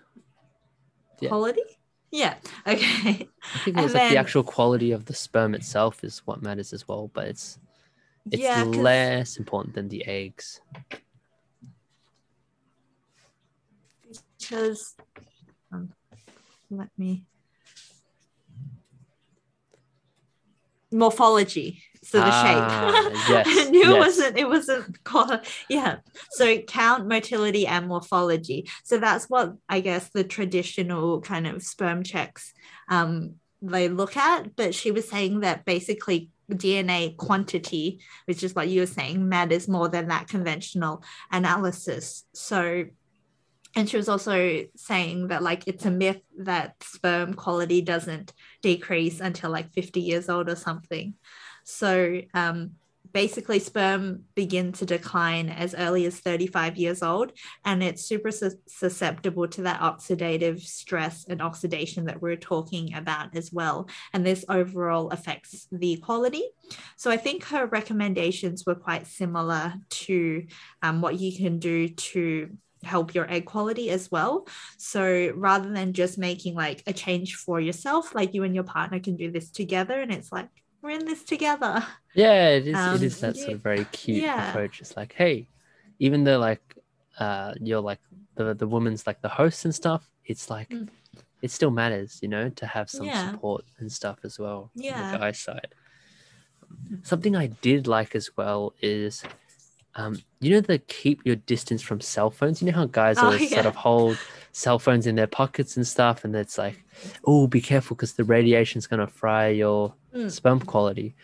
Quality. 1.26 1.62
Yeah. 2.10 2.36
Okay. 2.66 3.28
I 3.54 3.58
think 3.64 3.66
it 3.66 3.74
And 3.76 3.82
was 3.82 3.94
like 3.94 4.10
the 4.10 4.16
actual 4.16 4.42
quality 4.42 4.92
of 4.92 5.04
the 5.04 5.14
sperm 5.14 5.54
itself 5.54 6.02
is 6.02 6.20
what 6.26 6.42
matters 6.42 6.72
as 6.72 6.86
well, 6.88 7.10
but 7.12 7.28
it's 7.28 7.58
it's 8.30 8.42
yeah. 8.42 8.62
less 8.64 9.36
important 9.36 9.74
than 9.74 9.88
the 9.88 10.06
eggs. 10.06 10.60
because 14.50 14.96
um, 15.72 15.92
let 16.70 16.88
me 16.98 17.24
morphology 20.90 21.82
so 22.02 22.18
the 22.18 22.24
Ah, 22.26 23.10
shape 23.12 23.28
yes, 23.28 23.68
knew 23.70 23.82
it 23.82 23.88
yes. 23.88 23.98
wasn't 23.98 24.38
it 24.38 24.48
wasn't 24.48 25.04
called 25.04 25.40
yeah. 25.68 25.96
So 26.30 26.58
count 26.58 27.06
motility 27.06 27.66
and 27.66 27.88
morphology. 27.88 28.68
So 28.84 28.98
that's 28.98 29.26
what 29.28 29.54
i 29.68 29.80
guess 29.80 30.08
the 30.08 30.24
traditional 30.24 31.20
kind 31.20 31.46
of 31.46 31.62
sperm 31.62 32.02
checks 32.02 32.52
um 32.88 33.34
they 33.62 33.88
look 33.88 34.16
at. 34.16 34.56
But 34.56 34.74
she 34.74 34.90
was 34.90 35.08
saying 35.08 35.40
that 35.40 35.64
basically 35.64 36.30
dna 36.50 37.16
quantity 37.16 38.00
which 38.24 38.42
is 38.42 38.56
what 38.56 38.68
you 38.68 38.80
were 38.80 38.86
saying 38.86 39.28
matters 39.28 39.68
more 39.68 39.88
than 39.88 40.08
that 40.08 40.28
conventional 40.28 41.02
analysis. 41.30 42.24
So 42.32 42.86
and 43.76 43.88
she 43.88 43.96
was 43.96 44.08
also 44.08 44.64
saying 44.74 45.28
that 45.28 45.42
like 45.42 45.68
it's 45.68 45.84
a 45.86 45.90
myth 45.90 46.20
that 46.38 46.74
sperm 46.82 47.34
quality 47.34 47.82
doesn't 47.82 48.32
decrease 48.62 49.20
until 49.20 49.50
like 49.50 49.72
50 49.72 50.00
years 50.00 50.28
old 50.28 50.48
or 50.48 50.56
something 50.56 51.14
so 51.70 52.20
um, 52.34 52.72
basically 53.12 53.58
sperm 53.58 54.24
begin 54.34 54.72
to 54.72 54.86
decline 54.86 55.48
as 55.48 55.74
early 55.74 56.06
as 56.06 56.20
35 56.20 56.76
years 56.76 57.02
old 57.02 57.32
and 57.64 57.82
it's 57.82 58.04
super 58.04 58.30
sus- 58.30 58.56
susceptible 58.66 59.48
to 59.48 59.62
that 59.62 59.80
oxidative 59.80 60.60
stress 60.60 61.24
and 61.28 61.42
oxidation 61.42 62.04
that 62.04 62.22
we're 62.22 62.36
talking 62.36 62.94
about 62.94 63.36
as 63.36 63.52
well 63.52 63.88
and 64.12 64.24
this 64.24 64.44
overall 64.48 65.10
affects 65.10 65.66
the 65.72 65.96
quality 65.96 66.44
so 66.96 67.10
i 67.10 67.16
think 67.16 67.44
her 67.44 67.66
recommendations 67.66 68.64
were 68.64 68.74
quite 68.74 69.06
similar 69.06 69.74
to 69.88 70.46
um, 70.82 71.00
what 71.00 71.18
you 71.18 71.36
can 71.36 71.58
do 71.58 71.88
to 71.88 72.50
help 72.82 73.14
your 73.14 73.30
egg 73.30 73.44
quality 73.44 73.90
as 73.90 74.10
well. 74.10 74.46
So 74.78 75.32
rather 75.34 75.70
than 75.70 75.92
just 75.92 76.16
making 76.16 76.54
like 76.54 76.82
a 76.86 76.94
change 76.94 77.34
for 77.34 77.60
yourself, 77.60 78.14
like 78.14 78.32
you 78.32 78.42
and 78.44 78.54
your 78.54 78.64
partner 78.64 78.98
can 79.00 79.16
do 79.16 79.30
this 79.30 79.50
together 79.50 80.00
and 80.00 80.10
it's 80.10 80.32
like 80.32 80.48
we're 80.82 80.90
in 80.90 81.04
this 81.04 81.22
together. 81.24 81.84
Yeah, 82.14 82.48
it 82.50 82.66
is. 82.68 82.74
Um, 82.76 82.96
it 82.96 83.02
is 83.02 83.20
that 83.20 83.36
sort 83.36 83.52
of 83.54 83.60
very 83.62 83.84
cute 83.86 84.22
yeah. 84.22 84.50
approach. 84.50 84.80
It's 84.80 84.96
like, 84.96 85.12
hey, 85.12 85.46
even 85.98 86.24
though 86.24 86.38
like 86.38 86.62
uh, 87.18 87.54
you're 87.60 87.80
like 87.80 88.00
the 88.36 88.54
the 88.54 88.66
woman's 88.66 89.06
like 89.06 89.20
the 89.20 89.28
host 89.28 89.64
and 89.64 89.74
stuff, 89.74 90.08
it's 90.24 90.48
like 90.50 90.68
Mm. 90.70 90.88
it 91.42 91.50
still 91.50 91.70
matters, 91.70 92.18
you 92.22 92.28
know, 92.28 92.48
to 92.50 92.66
have 92.66 92.88
some 92.90 93.06
Yeah. 93.06 93.30
support 93.30 93.64
and 93.78 93.90
stuff 93.92 94.18
as 94.24 94.38
well. 94.38 94.70
on 94.76 94.82
Yeah. 94.82 95.12
the 95.12 95.18
guy's 95.18 95.38
side. 95.40 95.68
Something 97.02 97.34
I 97.36 97.48
did 97.48 97.86
like 97.86 98.14
as 98.14 98.30
well 98.36 98.74
is. 98.80 99.22
Um, 99.96 100.22
you 100.40 100.52
know 100.52 100.60
the 100.60 100.78
keep 100.78 101.20
your 101.26 101.34
distance 101.34 101.82
from 101.82 102.00
cell 102.00 102.30
phones. 102.30 102.62
You 102.62 102.70
know 102.70 102.76
how 102.78 102.86
guys 102.86 103.18
Oh, 103.18 103.24
always 103.26 103.50
sort 103.54 103.66
of 103.66 103.74
hold 103.74 104.18
cell 104.52 104.78
phones 104.78 105.06
in 105.06 105.14
their 105.14 105.26
pockets 105.26 105.76
and 105.76 105.86
stuff, 105.86 106.24
and 106.24 106.34
it's 106.34 106.58
like, 106.58 106.82
oh, 107.24 107.46
be 107.46 107.60
careful 107.60 107.96
because 107.96 108.14
the 108.14 108.24
radiation's 108.24 108.86
gonna 108.86 109.06
fry 109.06 109.48
your 109.48 109.94
Mm. 110.14 110.30
sperm 110.30 110.60
quality. 110.60 111.14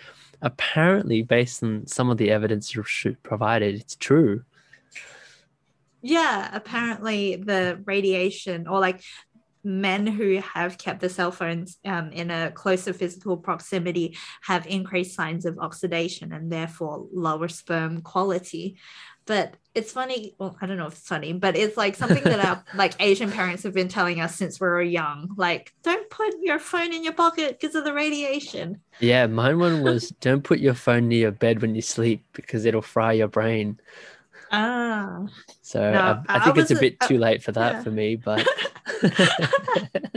Apparently, 0.43 1.23
based 1.23 1.63
on 1.63 1.87
some 1.87 2.11
of 2.11 2.19
the 2.19 2.31
evidence 2.31 2.77
provided, 3.23 3.75
it's 3.75 3.97
true. 3.97 4.45
Yeah, 6.03 6.51
apparently 6.53 7.37
the 7.37 7.83
radiation 7.85 8.69
or 8.69 8.79
like 8.79 9.03
men 9.65 10.07
who 10.07 10.37
have 10.37 10.79
kept 10.79 11.01
the 11.01 11.09
cell 11.09 11.33
phones 11.33 11.79
um, 11.85 12.13
in 12.13 12.31
a 12.31 12.53
closer 12.53 12.93
physical 12.93 13.37
proximity 13.37 14.17
have 14.43 14.67
increased 14.67 15.17
signs 15.17 15.45
of 15.45 15.59
oxidation 15.59 16.33
and 16.33 16.53
therefore 16.53 17.09
lower 17.13 17.49
sperm 17.49 18.03
quality. 18.03 18.77
But 19.25 19.55
it's 19.77 19.93
funny, 19.93 20.35
well, 20.39 20.57
I 20.61 20.67
don't 20.67 20.79
know 20.79 20.87
if 20.87 20.95
it's 20.95 21.07
funny, 21.07 21.35
but 21.35 21.55
it's 21.55 21.77
like 21.77 21.97
something 21.97 22.25
that 22.25 22.43
our 22.43 22.65
like 22.75 22.95
Asian 22.99 23.31
parents 23.31 23.63
have 23.63 23.75
been 23.75 23.89
telling 23.89 24.21
us 24.23 24.35
since 24.35 24.59
we 24.59 24.67
were 24.67 24.81
young. 24.81 25.35
Like, 25.37 25.75
don't 25.83 26.09
put 26.09 26.35
your 26.41 26.59
phone 26.59 26.95
in 26.95 27.05
your 27.05 27.13
pocket 27.13 27.61
because 27.61 27.77
of 27.77 27.85
the 27.85 27.93
radiation. 27.93 28.81
Yeah, 29.01 29.27
mine 29.27 29.59
one 29.59 29.83
was 29.83 30.09
don't 30.21 30.43
put 30.43 30.61
your 30.61 30.73
phone 30.73 31.09
near 31.09 31.21
your 31.21 31.31
bed 31.31 31.61
when 31.61 31.75
you 31.75 31.83
sleep 31.83 32.25
because 32.33 32.65
it'll 32.65 32.81
fry 32.81 33.13
your 33.13 33.29
brain. 33.29 33.79
Ah. 34.51 35.27
So 35.61 35.93
No, 35.93 36.23
I, 36.27 36.37
I 36.37 36.39
I 36.39 36.45
think 36.45 36.57
it's 36.57 36.71
a 36.71 36.77
bit 36.77 36.97
uh, 37.03 37.07
too 37.07 37.19
late 37.19 37.43
for 37.43 37.53
that 37.53 37.75
yeah. 37.75 37.83
for 37.83 37.91
me, 37.91 38.17
but. 38.17 38.47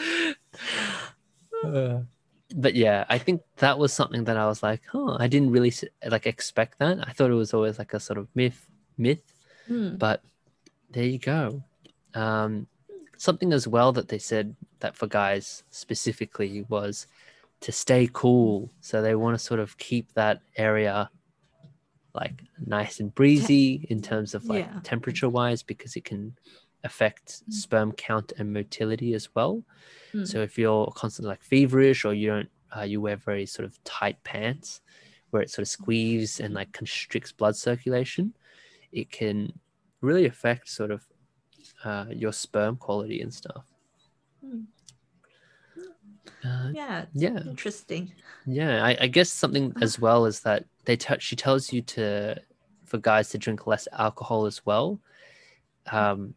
Uh, 1.64 2.02
but 2.56 2.74
yeah, 2.74 3.04
I 3.10 3.18
think 3.18 3.42
that 3.56 3.78
was 3.78 3.92
something 3.92 4.24
that 4.24 4.36
I 4.38 4.46
was 4.46 4.62
like, 4.62 4.82
oh, 4.94 5.16
I 5.18 5.26
didn't 5.26 5.50
really 5.50 5.72
like 6.08 6.26
expect 6.26 6.78
that. 6.78 6.96
I 7.06 7.12
thought 7.12 7.30
it 7.30 7.34
was 7.34 7.52
always 7.52 7.78
like 7.78 7.92
a 7.92 8.00
sort 8.00 8.18
of 8.18 8.28
myth, 8.34 8.70
myth. 8.96 9.22
Hmm. 9.66 9.96
but 9.96 10.22
there 10.90 11.04
you 11.06 11.18
go 11.18 11.64
um, 12.14 12.66
something 13.16 13.52
as 13.52 13.66
well 13.66 13.92
that 13.92 14.08
they 14.08 14.18
said 14.18 14.54
that 14.80 14.94
for 14.94 15.06
guys 15.06 15.64
specifically 15.70 16.66
was 16.68 17.06
to 17.60 17.72
stay 17.72 18.08
cool 18.12 18.70
so 18.80 19.00
they 19.00 19.14
want 19.14 19.36
to 19.38 19.42
sort 19.44 19.58
of 19.58 19.76
keep 19.78 20.12
that 20.12 20.40
area 20.56 21.08
like 22.14 22.42
nice 22.64 23.00
and 23.00 23.14
breezy 23.14 23.86
in 23.88 24.02
terms 24.02 24.34
of 24.34 24.44
like 24.44 24.66
Yeah. 24.66 24.80
temperature 24.82 25.30
wise 25.30 25.62
because 25.62 25.96
it 25.96 26.04
can 26.04 26.36
affect 26.84 27.42
Mm. 27.48 27.52
sperm 27.52 27.92
count 27.92 28.32
and 28.38 28.52
motility 28.52 29.14
as 29.14 29.34
well 29.34 29.64
Mm. 30.12 30.26
so 30.26 30.42
if 30.42 30.58
you're 30.58 30.86
constantly 30.94 31.30
like 31.30 31.42
feverish 31.42 32.04
or 32.04 32.14
you 32.14 32.28
don't 32.28 32.50
uh, 32.76 32.82
you 32.82 33.00
wear 33.00 33.16
very 33.16 33.46
sort 33.46 33.66
of 33.66 33.82
tight 33.84 34.22
pants 34.24 34.80
where 35.30 35.42
it 35.42 35.50
sort 35.50 35.62
of 35.62 35.68
squeezes 35.68 36.40
and 36.40 36.54
like 36.54 36.72
constricts 36.72 37.32
blood 37.32 37.56
circulation 37.56 38.34
it 38.92 39.10
can 39.10 39.52
really 40.00 40.26
affect 40.26 40.68
sort 40.68 40.90
of 40.90 41.02
uh, 41.84 42.06
your 42.10 42.32
sperm 42.32 42.76
quality 42.76 43.20
and 43.22 43.32
stuff. 43.34 43.64
Hmm. 44.40 44.60
Uh, 46.44 46.70
Yeah, 46.72 47.06
yeah, 47.14 47.40
interesting. 47.46 48.12
yeah. 48.46 48.84
I, 48.84 48.96
I 49.00 49.06
guess 49.08 49.30
something 49.30 49.72
as 49.80 49.98
well 49.98 50.26
is 50.26 50.40
that 50.40 50.64
they 50.84 50.96
touch. 50.96 51.22
She 51.22 51.36
tells 51.36 51.72
you 51.72 51.82
to 51.82 52.36
for 52.84 52.98
guys 52.98 53.30
to 53.30 53.38
drink 53.38 53.66
less 53.66 53.88
alcohol 53.92 54.46
as 54.46 54.64
well. 54.66 55.00
um, 55.90 56.34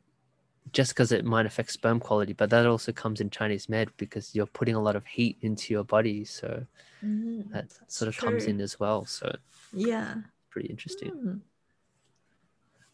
just 0.74 0.92
because 0.92 1.12
it 1.12 1.26
might 1.26 1.46
affect 1.46 1.72
sperm 1.72 2.00
quality, 2.00 2.34
but 2.34 2.50
that 2.50 2.66
also 2.66 2.92
comes 2.92 3.22
in 3.22 3.30
Chinese 3.30 3.70
med 3.70 3.90
because 3.98 4.36
you're 4.36 4.46
putting 4.46 4.76
a 4.76 4.82
lot 4.82 4.96
of 4.96 5.06
heat 5.06 5.38
into 5.42 5.74
your 5.74 5.84
body, 5.84 6.24
so 6.26 6.66
Mm, 7.04 7.52
that 7.52 7.66
sort 7.88 8.10
of 8.10 8.18
comes 8.18 8.46
in 8.46 8.60
as 8.60 8.80
well. 8.80 9.06
So 9.06 9.36
Yeah. 9.74 10.16
pretty 10.50 10.70
interesting. 10.70 11.12
Mm. 11.12 11.42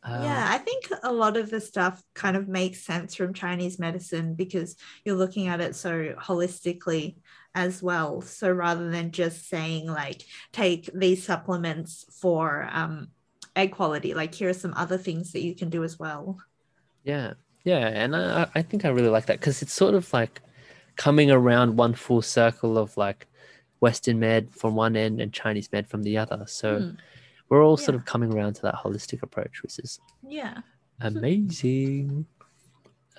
Um, 0.06 0.24
yeah, 0.24 0.48
I 0.50 0.58
think 0.58 0.90
a 1.02 1.14
lot 1.14 1.38
of 1.38 1.50
the 1.50 1.62
stuff 1.62 2.04
kind 2.14 2.36
of 2.36 2.50
makes 2.50 2.82
sense 2.82 3.16
from 3.16 3.34
Chinese 3.34 3.80
medicine 3.80 4.36
because 4.36 4.76
you're 5.06 5.16
looking 5.16 5.48
at 5.48 5.62
it 5.62 5.76
so 5.76 6.14
holistically 6.20 7.16
as 7.56 7.82
well. 7.82 8.22
So 8.22 8.52
rather 8.52 8.90
than 8.90 9.12
just 9.12 9.48
saying 9.48 9.88
like 9.88 10.22
take 10.52 10.90
these 10.94 11.26
supplements 11.26 12.06
for 12.20 12.68
um, 12.70 13.10
egg 13.56 13.72
quality, 13.72 14.14
like 14.14 14.34
here 14.36 14.50
are 14.50 14.54
some 14.54 14.74
other 14.76 14.98
things 14.98 15.32
that 15.32 15.42
you 15.44 15.56
can 15.56 15.70
do 15.70 15.84
as 15.86 15.98
well. 15.98 16.38
Yeah, 17.04 17.34
yeah, 17.64 17.88
and 17.88 18.16
I, 18.16 18.48
I 18.56 18.62
think 18.62 18.86
I 18.86 18.90
really 18.90 19.10
like 19.10 19.26
that 19.28 19.40
because 19.40 19.62
it's 19.62 19.74
sort 19.74 19.94
of 19.96 20.12
like 20.14 20.42
coming 20.96 21.32
around 21.32 21.78
one 21.78 21.94
full 21.94 22.22
circle 22.22 22.78
of 22.78 22.96
like 22.98 23.28
Western 23.80 24.20
med 24.20 24.52
from 24.54 24.76
one 24.76 24.96
end 24.96 25.20
and 25.22 25.34
Chinese 25.34 25.70
med 25.72 25.88
from 25.88 26.04
the 26.04 26.18
other. 26.18 26.44
So 26.48 26.80
Mm, 26.80 26.98
we're 27.50 27.64
all 27.64 27.78
sort 27.78 27.96
of 27.96 28.06
coming 28.06 28.34
around 28.34 28.54
to 28.56 28.62
that 28.64 28.76
holistic 28.76 29.22
approach, 29.24 29.62
which 29.62 29.78
is 29.80 30.00
yeah. 30.28 30.60
amazing. 31.02 32.26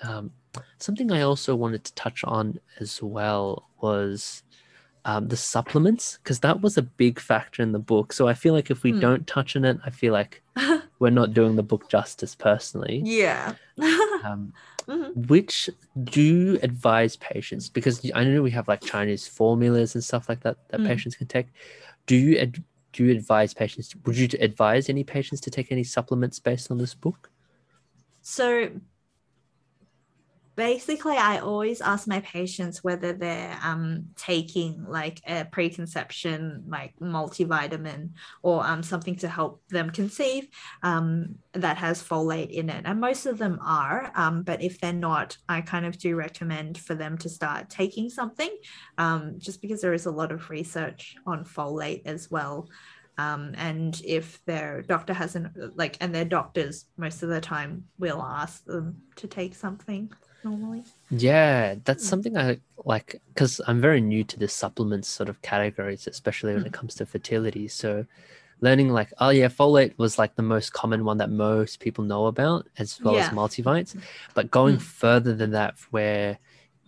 Um, 0.03 0.31
something 0.77 1.11
I 1.11 1.21
also 1.21 1.55
wanted 1.55 1.83
to 1.85 1.93
touch 1.95 2.23
on 2.23 2.59
as 2.79 3.01
well 3.01 3.69
was 3.81 4.43
um, 5.05 5.27
the 5.27 5.37
supplements 5.37 6.17
because 6.21 6.39
that 6.41 6.61
was 6.61 6.77
a 6.77 6.81
big 6.81 7.19
factor 7.19 7.61
in 7.61 7.71
the 7.71 7.79
book. 7.79 8.11
So 8.13 8.27
I 8.27 8.33
feel 8.33 8.53
like 8.53 8.71
if 8.71 8.83
we 8.83 8.91
Hmm. 8.91 8.99
don't 8.99 9.27
touch 9.27 9.55
on 9.55 9.65
it, 9.65 9.77
I 9.85 9.89
feel 9.89 10.13
like 10.13 10.41
we're 10.99 11.09
not 11.09 11.33
doing 11.33 11.55
the 11.55 11.63
book 11.63 11.89
justice 11.89 12.35
personally. 12.35 13.01
yeah. 13.03 13.55
Um, 14.25 14.53
Mhm. 14.87 15.27
which 15.27 15.69
do 16.03 16.21
you 16.21 16.59
advise 16.61 17.15
patients 17.15 17.69
because 17.69 17.99
I 18.13 18.23
know 18.23 18.41
we 18.43 18.51
have 18.51 18.67
like 18.67 18.81
Chinese 18.81 19.27
formulas 19.27 19.95
and 19.95 20.03
stuff 20.03 20.29
like 20.29 20.41
that 20.41 20.57
that 20.69 20.81
Mm. 20.81 20.87
patients 20.87 21.15
can 21.15 21.27
take. 21.27 21.47
Do 22.05 22.15
you 22.15 22.37
ad- 22.37 22.63
do 22.93 23.03
you 23.03 23.11
advise 23.11 23.53
patients? 23.53 23.95
Would 24.05 24.15
you 24.17 24.29
advise 24.39 24.89
any 24.89 25.03
patients 25.03 25.41
to 25.41 25.49
take 25.49 25.71
any 25.71 25.83
supplements 25.83 26.39
based 26.39 26.69
on 26.71 26.77
this 26.77 26.93
book? 26.93 27.31
So 28.21 28.69
basically, 30.55 31.17
I 31.17 31.39
always 31.39 31.81
ask 31.81 32.07
my 32.07 32.21
patients 32.21 32.83
whether 32.83 33.13
they're 33.13 33.57
um, 33.63 34.07
taking 34.15 34.85
like 34.87 35.21
a 35.27 35.45
preconception, 35.45 36.63
like 36.67 36.93
multivitamin, 36.99 38.11
or 38.41 38.65
um, 38.65 38.81
something 38.83 39.15
to 39.17 39.27
help 39.27 39.61
them 39.69 39.89
conceive 39.89 40.47
um, 40.83 41.35
that 41.53 41.77
has 41.77 42.01
folate 42.01 42.51
in 42.51 42.69
it. 42.69 42.83
And 42.85 42.99
most 42.99 43.25
of 43.25 43.37
them 43.37 43.59
are. 43.61 44.11
Um, 44.15 44.43
but 44.43 44.61
if 44.61 44.79
they're 44.79 44.93
not, 44.93 45.37
I 45.49 45.61
kind 45.61 45.85
of 45.85 45.97
do 45.97 46.15
recommend 46.15 46.77
for 46.77 46.95
them 46.95 47.17
to 47.19 47.29
start 47.29 47.69
taking 47.69 48.09
something 48.09 48.55
um, 48.97 49.35
just 49.37 49.61
because 49.61 49.81
there 49.81 49.93
is 49.93 50.05
a 50.05 50.11
lot 50.11 50.31
of 50.31 50.49
research 50.49 51.15
on 51.25 51.43
folate 51.43 52.03
as 52.05 52.31
well. 52.31 52.69
Um, 53.17 53.53
and 53.57 53.99
if 54.03 54.43
their 54.45 54.81
doctor 54.81 55.13
hasn't 55.13 55.77
like 55.77 55.95
and 56.01 56.13
their 56.13 56.25
doctors 56.25 56.85
most 56.97 57.23
of 57.23 57.29
the 57.29 57.39
time 57.39 57.85
will 57.97 58.21
ask 58.21 58.65
them 58.65 58.97
to 59.15 59.27
take 59.27 59.55
something 59.55 60.11
normally 60.45 60.83
Yeah, 61.11 61.75
that's 61.85 62.03
Mm. 62.03 62.09
something 62.09 62.37
I 62.37 62.59
like 62.85 63.21
because 63.29 63.61
I'm 63.67 63.79
very 63.79 64.01
new 64.01 64.23
to 64.25 64.39
the 64.39 64.47
supplements 64.47 65.07
sort 65.07 65.29
of 65.29 65.41
categories, 65.41 66.07
especially 66.07 66.53
when 66.53 66.63
Mm. 66.63 66.67
it 66.67 66.73
comes 66.73 66.95
to 66.95 67.05
fertility. 67.05 67.67
So 67.67 68.05
learning 68.61 68.89
like, 68.89 69.11
oh 69.19 69.29
yeah, 69.29 69.49
folate 69.49 69.93
was 69.97 70.17
like 70.17 70.35
the 70.35 70.41
most 70.55 70.73
common 70.73 71.05
one 71.05 71.17
that 71.19 71.29
most 71.29 71.79
people 71.79 72.03
know 72.03 72.25
about, 72.25 72.67
as 72.77 72.99
well 73.03 73.17
as 73.17 73.29
multivites. 73.29 73.95
But 74.33 74.49
going 74.51 74.77
Mm. 74.77 74.81
further 74.81 75.33
than 75.35 75.51
that, 75.51 75.75
where 75.91 76.39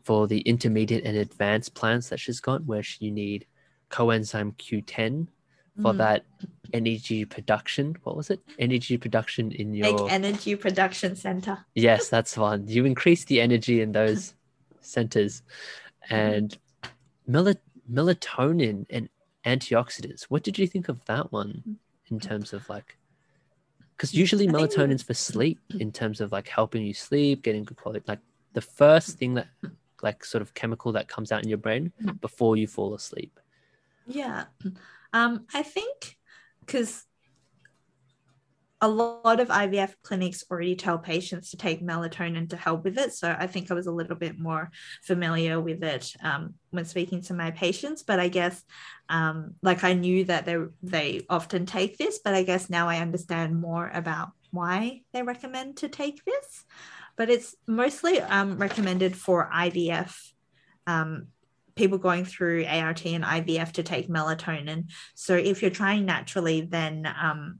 for 0.03 0.27
the 0.27 0.41
intermediate 0.41 1.03
and 1.05 1.17
advanced 1.17 1.75
plants 1.75 2.09
that 2.09 2.19
she's 2.19 2.39
got, 2.39 2.65
where 2.65 2.83
she, 2.83 3.05
you 3.05 3.11
need 3.11 3.45
coenzyme 3.91 4.53
Q10 4.57 5.27
for 5.81 5.93
Mm. 5.93 5.97
that 5.97 6.25
energy 6.73 7.23
production. 7.25 7.95
What 8.03 8.15
was 8.17 8.29
it? 8.29 8.39
Energy 8.59 8.97
production 8.97 9.51
in 9.51 9.73
your 9.73 10.09
energy 10.09 10.55
production 10.55 11.15
center 11.15 11.65
Yes, 11.75 12.09
that's 12.09 12.35
one. 12.37 12.67
You 12.67 12.85
increase 12.85 13.25
the 13.25 13.39
energy 13.41 13.81
in 13.81 13.91
those 13.91 14.33
centers 14.81 15.43
and 16.09 16.57
mel- 17.27 17.53
melatonin 17.91 18.85
and 18.89 19.09
antioxidants. 19.45 20.23
What 20.23 20.43
did 20.43 20.57
you 20.59 20.67
think 20.67 20.89
of 20.89 21.03
that 21.05 21.31
one 21.31 21.77
in 22.09 22.19
terms 22.19 22.53
of 22.53 22.67
like 22.69 22.97
because 23.95 24.13
usually 24.13 24.47
melatonin's 24.47 25.01
for 25.03 25.13
sleep 25.15 25.59
in 25.79 25.91
terms 25.91 26.21
of 26.21 26.31
like 26.31 26.47
helping 26.47 26.83
you 26.85 26.93
sleep, 26.93 27.43
getting 27.43 27.63
good 27.63 27.77
quality 27.77 28.03
like 28.07 28.19
the 28.53 28.61
first 28.61 29.17
thing 29.17 29.33
that 29.35 29.47
like 30.03 30.23
sort 30.23 30.41
of 30.41 30.53
chemical 30.53 30.91
that 30.91 31.07
comes 31.07 31.31
out 31.31 31.41
in 31.43 31.49
your 31.49 31.57
brain 31.57 31.91
Mhm. 32.01 32.19
before 32.21 32.55
you 32.57 32.67
fall 32.67 32.93
asleep. 32.93 33.39
yeah 34.05 34.45
um 35.13 35.45
i 35.53 35.63
think 35.63 36.17
because 36.59 37.03
a 38.79 38.87
lot 38.87 39.39
of 39.39 39.47
IVF 39.47 39.95
clinics 40.03 40.43
already 40.51 40.75
tell 40.75 40.99
patients 40.99 41.49
to 41.49 41.57
take 41.57 41.81
melatonin 41.81 42.49
to 42.49 42.57
help 42.57 42.83
with 42.83 42.97
it. 42.97 43.11
So 43.13 43.35
I 43.37 43.47
think 43.47 43.71
I 43.71 43.73
was 43.73 43.87
a 43.87 43.91
little 43.91 44.15
bit 44.15 44.37
more 44.37 44.69
familiar 45.03 45.59
with 45.59 45.83
it 45.83 46.13
um, 46.21 46.53
when 46.69 46.85
speaking 46.85 47.21
to 47.23 47.33
my 47.33 47.51
patients. 47.51 48.03
But 48.03 48.19
I 48.19 48.27
guess, 48.27 48.63
um, 49.09 49.55
like 49.63 49.83
I 49.83 49.93
knew 49.93 50.25
that 50.25 50.45
they 50.45 50.57
they 50.83 51.25
often 51.27 51.65
take 51.65 51.97
this, 51.97 52.19
but 52.23 52.35
I 52.35 52.43
guess 52.43 52.69
now 52.69 52.87
I 52.87 52.97
understand 52.97 53.59
more 53.59 53.89
about 53.91 54.29
why 54.51 55.01
they 55.11 55.23
recommend 55.23 55.77
to 55.77 55.89
take 55.89 56.23
this. 56.23 56.65
But 57.15 57.31
it's 57.31 57.55
mostly 57.65 58.21
um, 58.21 58.57
recommended 58.57 59.15
for 59.15 59.49
IVF. 59.51 60.15
People 61.77 61.97
going 61.97 62.25
through 62.25 62.65
ART 62.65 63.05
and 63.05 63.23
IVF 63.23 63.71
to 63.73 63.83
take 63.83 64.09
melatonin. 64.09 64.91
So 65.15 65.35
if 65.35 65.61
you're 65.61 65.71
trying 65.71 66.05
naturally, 66.05 66.61
then 66.61 67.07
um, 67.21 67.59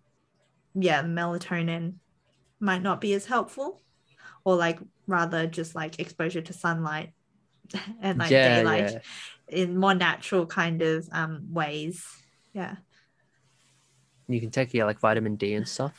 yeah, 0.74 1.04
melatonin 1.04 1.96
might 2.60 2.82
not 2.82 3.00
be 3.00 3.14
as 3.14 3.26
helpful, 3.26 3.82
or 4.44 4.56
like 4.56 4.80
rather 5.06 5.48
just 5.48 5.76
like 5.76 6.00
exposure 6.00 6.42
to 6.42 6.54
sunlight 6.54 7.14
and 8.02 8.18
like 8.20 8.32
yeah, 8.32 8.58
daylight 8.58 8.92
yeah. 8.94 9.00
in 9.48 9.78
more 9.78 9.94
natural 9.94 10.46
kind 10.46 10.82
of 10.82 11.08
um, 11.12 11.54
ways. 11.54 12.06
Yeah. 12.54 12.76
You 14.28 14.42
can 14.42 14.52
take 14.52 14.74
yeah 14.74 14.86
like 14.86 15.00
vitamin 15.00 15.36
D 15.36 15.54
and 15.54 15.68
stuff. 15.68 15.94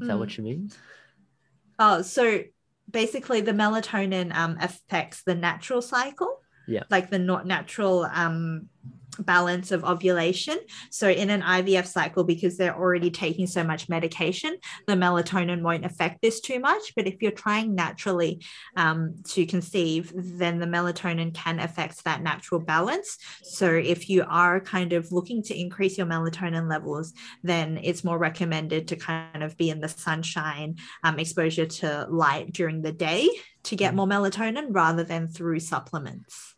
Is 0.00 0.08
that 0.08 0.16
Mm. 0.16 0.18
what 0.18 0.36
you 0.36 0.44
mean? 0.44 0.72
Oh, 1.78 2.02
so 2.02 2.42
basically 2.90 3.40
the 3.40 3.52
melatonin 3.52 4.34
um, 4.34 4.56
affects 4.60 5.22
the 5.22 5.34
natural 5.34 5.82
cycle. 5.82 6.40
Yeah. 6.70 6.84
Like 6.90 7.10
the 7.10 7.18
not 7.18 7.46
natural 7.46 8.04
um, 8.12 8.68
balance 9.18 9.72
of 9.72 9.84
ovulation. 9.84 10.58
So 10.90 11.10
in 11.10 11.30
an 11.30 11.42
IVF 11.42 11.86
cycle, 11.86 12.24
because 12.24 12.56
they're 12.56 12.76
already 12.76 13.10
taking 13.10 13.46
so 13.46 13.64
much 13.64 13.88
medication, 13.88 14.56
the 14.86 14.94
melatonin 14.94 15.62
won't 15.62 15.84
affect 15.84 16.22
this 16.22 16.40
too 16.40 16.60
much. 16.60 16.94
But 16.94 17.06
if 17.06 17.20
you're 17.20 17.32
trying 17.32 17.74
naturally 17.74 18.42
um, 18.76 19.16
to 19.30 19.46
conceive, 19.46 20.12
then 20.14 20.58
the 20.58 20.66
melatonin 20.66 21.34
can 21.34 21.58
affect 21.58 22.04
that 22.04 22.22
natural 22.22 22.60
balance. 22.60 23.18
So 23.42 23.66
if 23.66 24.08
you 24.08 24.24
are 24.28 24.60
kind 24.60 24.92
of 24.92 25.10
looking 25.12 25.42
to 25.44 25.58
increase 25.58 25.98
your 25.98 26.06
melatonin 26.06 26.70
levels, 26.70 27.12
then 27.42 27.80
it's 27.82 28.04
more 28.04 28.18
recommended 28.18 28.88
to 28.88 28.96
kind 28.96 29.42
of 29.42 29.56
be 29.56 29.70
in 29.70 29.80
the 29.80 29.88
sunshine 29.88 30.76
um, 31.02 31.18
exposure 31.18 31.66
to 31.66 32.06
light 32.08 32.52
during 32.52 32.82
the 32.82 32.92
day 32.92 33.28
to 33.64 33.76
get 33.76 33.92
Mhm. 33.92 33.96
more 33.96 34.06
melatonin 34.06 34.68
rather 34.70 35.04
than 35.04 35.28
through 35.28 35.60
supplements. 35.60 36.54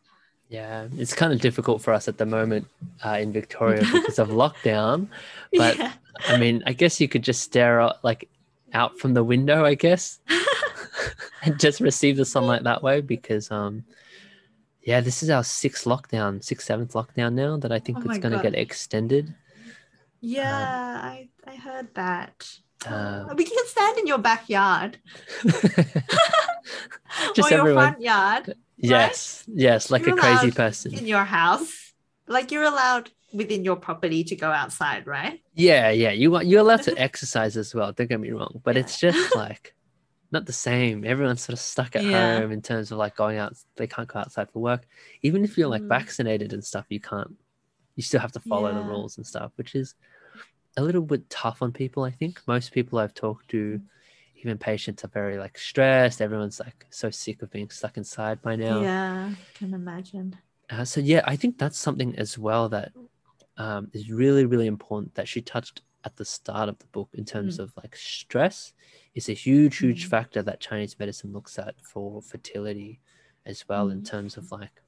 Yeah, 0.53 0.89
it's 0.99 1.15
kind 1.15 1.33
of 1.33 1.41
difficult 1.41 1.81
for 1.81 1.95
us 1.95 2.09
at 2.09 2.19
the 2.19 2.27
moment 2.27 2.67
uh, 3.03 3.17
in 3.19 3.33
Victoria 3.33 3.81
because 3.93 4.19
of 4.19 4.29
lockdown. 4.29 5.09
But- 5.57 5.79
yeah. 5.79 5.93
I 6.29 6.37
mean, 6.37 6.63
I 6.67 6.75
guess 6.75 7.01
you 7.01 7.09
could 7.09 7.23
just 7.23 7.41
stare 7.41 7.81
out 7.81 8.05
like 8.05 8.29
out 8.75 8.99
from 8.99 9.15
the 9.15 9.25
window, 9.25 9.65
I 9.65 9.75
guess, 9.75 10.21
and 11.43 11.59
just 11.59 11.81
receive 11.81 12.19
the 12.19 12.27
sunlight 12.27 12.65
that 12.65 12.83
way. 12.83 13.01
Because 13.01 13.51
um, 13.51 13.83
yeah, 14.83 15.01
this 15.01 15.23
is 15.23 15.31
our 15.31 15.43
sixth 15.43 15.87
lockdown, 15.87 16.45
sixth 16.45 16.67
seventh 16.67 16.93
lockdown 16.93 17.33
now 17.33 17.57
that 17.57 17.73
I 17.73 17.79
think 17.79 17.99
Oh 17.99 18.11
it's 18.11 18.19
going 18.19 18.37
to 18.37 18.43
get 18.43 18.55
extended. 18.55 19.35
yeah, 20.21 21.01
I, 21.03 21.29
I 21.47 21.57
heard 21.57 21.93
that. 21.95 22.47
Uh, 22.87 23.33
we 23.35 23.45
can 23.45 23.67
stand 23.67 23.99
in 23.99 24.07
your 24.07 24.19
backyard 24.19 24.99
just 25.45 27.39
or 27.39 27.51
your 27.51 27.61
everyone, 27.61 27.85
front 27.85 28.01
yard 28.01 28.55
yes, 28.83 29.45
yes, 29.49 29.91
like 29.91 30.05
You're 30.07 30.17
a 30.17 30.21
crazy 30.21 30.51
person. 30.51 30.95
in 30.95 31.07
your 31.07 31.25
house. 31.25 31.71
Like 32.27 32.51
you're 32.53 32.63
allowed 32.65 33.11
within 33.33 33.65
your 33.65 33.77
property 33.77 34.25
to 34.25 34.37
go 34.37 34.51
outside, 34.51 35.07
right? 35.07 35.41
Yeah, 35.55 35.91
yeah. 35.91 36.11
You 36.13 36.31
want 36.31 36.47
you're 36.47 36.61
allowed 36.61 36.83
to 36.85 36.99
exercise 37.09 37.57
as 37.57 37.75
well. 37.75 37.93
Don't 37.93 38.09
get 38.09 38.21
me 38.21 38.31
wrong, 38.31 38.61
but 38.65 38.75
Yeah. 38.77 38.81
it's 38.83 38.99
just 38.99 39.35
like 39.45 39.75
not 40.31 40.47
the 40.47 40.53
same. 40.53 41.05
Everyone's 41.05 41.43
sort 41.43 41.55
of 41.55 41.61
stuck 41.61 41.95
at 41.97 42.05
Yeah. 42.05 42.41
home 42.41 42.53
in 42.53 42.63
terms 42.63 42.91
of 42.93 42.99
like 42.99 43.17
going 43.17 43.39
out. 43.39 43.55
They 43.77 43.87
can't 43.87 44.09
go 44.09 44.21
outside 44.21 44.51
for 44.51 44.61
work. 44.61 44.87
Even 45.23 45.45
if 45.45 45.59
you're 45.59 45.69
like 45.69 45.83
Mm. 45.83 45.89
vaccinated 45.89 46.53
and 46.53 46.65
stuff, 46.65 46.87
you 46.89 47.01
can't. 47.01 47.35
You 47.97 48.03
still 48.03 48.21
have 48.21 48.33
to 48.33 48.41
follow 48.41 48.73
the 48.73 48.83
rules 48.83 49.17
and 49.19 49.27
stuff, 49.27 49.53
which 49.57 49.75
is 49.75 49.95
a 50.79 50.83
little 50.83 51.03
bit 51.03 51.29
tough 51.29 51.61
on 51.61 51.73
people. 51.73 52.05
I 52.05 52.11
think 52.13 52.41
most 52.47 52.73
people 52.73 52.99
I've 52.99 53.13
talked 53.15 53.49
to 53.51 53.81
even 54.43 54.59
patients 54.59 55.05
are 55.05 55.09
very 55.09 55.39
like 55.39 55.57
stressed. 55.59 56.21
Everyone's 56.21 56.61
like 56.61 56.87
so 56.91 57.11
sick 57.11 57.43
of 57.43 57.51
being 57.51 57.71
stuck 57.71 57.97
inside 57.97 58.43
by 58.43 58.57
now. 58.57 58.81
Yeah, 58.83 59.31
can 59.55 59.75
imagine. 59.75 60.37
Uh, 60.71 60.85
so 60.85 61.01
yeah, 61.01 61.23
I 61.25 61.37
think 61.37 61.59
that's 61.59 61.79
something 61.79 62.17
as 62.17 62.39
well 62.39 62.69
that 62.71 62.93
um, 63.57 63.89
is 63.93 64.11
really 64.11 64.47
really 64.47 64.67
important 64.67 65.15
that 65.15 65.29
she 65.29 65.41
touched 65.43 65.83
at 66.05 66.17
the 66.17 66.25
start 66.25 66.69
of 66.69 66.79
the 66.79 66.87
book 66.87 67.11
in 67.15 67.25
terms 67.25 67.59
Mm. 67.59 67.65
of 67.65 67.73
like 67.77 67.95
stress 67.95 68.73
is 69.15 69.29
a 69.29 69.35
huge 69.35 69.79
huge 69.79 70.07
Mm. 70.07 70.11
factor 70.11 70.43
that 70.43 70.61
Chinese 70.61 70.99
medicine 70.99 71.33
looks 71.33 71.59
at 71.59 71.75
for 71.81 72.21
fertility 72.23 73.01
as 73.47 73.69
well 73.69 73.91
in 73.91 74.01
Mm. 74.01 74.05
terms 74.05 74.37
of 74.37 74.51
like 74.51 74.83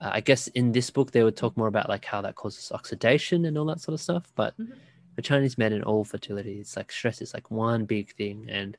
uh, 0.00 0.10
I 0.12 0.20
guess 0.20 0.46
in 0.48 0.72
this 0.72 0.90
book 0.90 1.10
they 1.10 1.24
would 1.24 1.36
talk 1.36 1.56
more 1.56 1.68
about 1.68 1.88
like 1.88 2.04
how 2.04 2.20
that 2.22 2.34
causes 2.36 2.70
oxidation 2.72 3.44
and 3.46 3.58
all 3.58 3.66
that 3.66 3.80
sort 3.80 3.94
of 3.94 4.00
stuff, 4.00 4.32
but 4.34 4.54
Mhm. 4.58 4.76
For 5.14 5.22
Chinese 5.22 5.58
men 5.58 5.72
and 5.72 5.84
all 5.84 6.04
fertility, 6.04 6.60
it's 6.60 6.76
like 6.76 6.92
stress 6.92 7.20
is 7.22 7.34
like 7.34 7.50
one 7.50 7.84
big 7.84 8.14
thing 8.14 8.46
and 8.48 8.76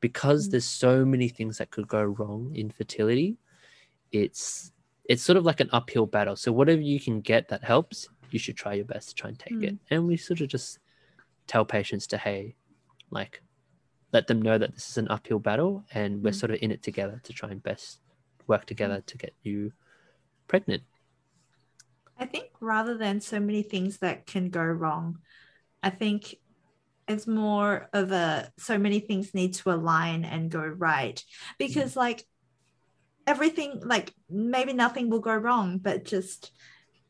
because 0.00 0.48
Mm. 0.48 0.50
there's 0.52 0.64
so 0.64 1.04
many 1.04 1.28
things 1.28 1.58
that 1.58 1.70
could 1.70 1.88
go 1.88 2.02
wrong 2.02 2.52
in 2.54 2.70
fertility, 2.70 3.38
it's 4.12 4.72
it's 5.06 5.22
sort 5.22 5.36
of 5.36 5.44
like 5.44 5.60
an 5.60 5.70
uphill 5.72 6.06
battle. 6.06 6.36
So 6.36 6.52
whatever 6.52 6.80
you 6.82 7.00
can 7.00 7.20
get 7.20 7.48
that 7.48 7.64
helps, 7.64 8.08
you 8.30 8.38
should 8.38 8.56
try 8.56 8.74
your 8.74 8.84
best 8.84 9.08
to 9.10 9.14
try 9.16 9.28
and 9.30 9.38
take 9.38 9.62
it. 9.62 9.76
And 9.90 10.06
we 10.06 10.16
sort 10.16 10.40
of 10.40 10.48
just 10.48 10.78
tell 11.46 11.64
patients 11.64 12.06
to 12.08 12.18
hey, 12.18 12.56
like 13.10 13.42
let 14.12 14.26
them 14.28 14.40
know 14.42 14.58
that 14.58 14.74
this 14.74 14.88
is 14.90 14.98
an 14.98 15.08
uphill 15.08 15.38
battle 15.40 15.84
and 15.92 16.22
we're 16.22 16.30
Mm. 16.30 16.40
sort 16.40 16.52
of 16.52 16.58
in 16.62 16.70
it 16.70 16.82
together 16.82 17.20
to 17.24 17.32
try 17.32 17.50
and 17.50 17.62
best 17.62 18.00
work 18.46 18.66
together 18.66 19.02
to 19.06 19.18
get 19.18 19.34
you 19.42 19.72
pregnant. 20.48 20.82
I 22.18 22.26
think 22.26 22.50
rather 22.60 22.96
than 22.96 23.20
so 23.20 23.40
many 23.40 23.62
things 23.62 23.98
that 23.98 24.26
can 24.26 24.50
go 24.50 24.62
wrong, 24.62 25.18
I 25.82 25.90
think 25.90 26.34
it's 27.08 27.26
more 27.26 27.88
of 27.92 28.12
a 28.12 28.50
so 28.58 28.78
many 28.78 29.00
things 29.00 29.34
need 29.34 29.54
to 29.54 29.70
align 29.72 30.24
and 30.24 30.50
go 30.50 30.60
right 30.64 31.22
because 31.58 31.96
like 31.96 32.24
everything 33.26 33.80
like 33.84 34.12
maybe 34.28 34.72
nothing 34.72 35.10
will 35.10 35.20
go 35.20 35.34
wrong 35.34 35.78
but 35.78 36.04
just 36.04 36.52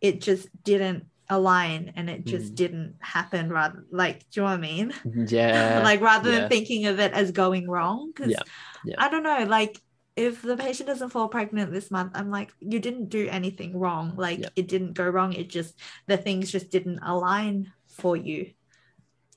it 0.01 0.21
just 0.21 0.49
didn't 0.63 1.05
align 1.29 1.93
and 1.97 2.11
it 2.11 2.25
just 2.27 2.53
Mm. 2.53 2.57
didn't 2.57 2.95
happen 3.01 3.51
rather 3.51 3.85
like 3.93 4.21
do 4.31 4.41
you 4.41 4.43
know 4.43 4.51
what 4.51 4.59
I 4.59 4.61
mean 4.61 4.93
Yeah. 5.29 5.81
like 5.85 6.01
rather 6.01 6.31
yeah. 6.33 6.41
than 6.41 6.49
thinking 6.49 6.87
of 6.87 6.99
it 6.99 7.13
as 7.13 7.31
going 7.31 7.69
wrong 7.69 8.11
because 8.13 8.33
Yeah, 8.33 8.43
yeah. 8.85 8.97
i 8.99 9.09
don't 9.09 9.23
know 9.23 9.45
like 9.45 9.79
if 10.17 10.43
the 10.43 10.57
patient 10.57 10.89
doesn't 10.89 11.11
fall 11.11 11.29
pregnant 11.29 11.73
this 11.73 11.91
month 11.91 12.13
i'm 12.15 12.31
like 12.31 12.53
you 12.61 12.81
didn't 12.81 13.11
do 13.11 13.29
anything 13.29 13.79
wrong 13.79 14.15
like 14.17 14.41
Yeah. 14.41 14.49
it 14.57 14.67
didn't 14.67 14.95
go 14.95 15.09
wrong 15.09 15.33
it 15.35 15.49
just 15.49 15.79
the 16.09 16.17
things 16.17 16.51
just 16.51 16.71
didn't 16.71 16.99
align 17.03 17.73
for 17.89 18.17
you 18.17 18.51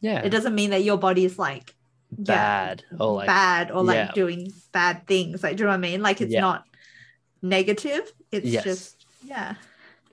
yeah. 0.04 0.22
it 0.28 0.30
doesn't 0.36 0.54
mean 0.54 0.70
that 0.76 0.84
your 0.84 0.98
body 1.08 1.24
is 1.26 1.40
like 1.40 1.74
yeah, 2.12 2.24
bad 2.36 2.84
or 3.00 3.14
like 3.20 3.28
bad 3.28 3.72
or 3.72 3.82
like 3.84 3.96
yeah. 3.96 4.12
doing 4.14 4.52
bad 4.72 5.08
things 5.08 5.42
like 5.44 5.56
do 5.58 5.62
you 5.64 5.66
know 5.66 5.72
what 5.72 5.82
i 5.84 5.90
mean 5.90 6.02
like 6.08 6.20
it's 6.22 6.32
Yeah. 6.36 6.42
not 6.42 6.60
negative 7.42 8.06
it's 8.32 8.46
Yes. 8.56 8.64
just 8.64 9.06
yeah 9.26 9.56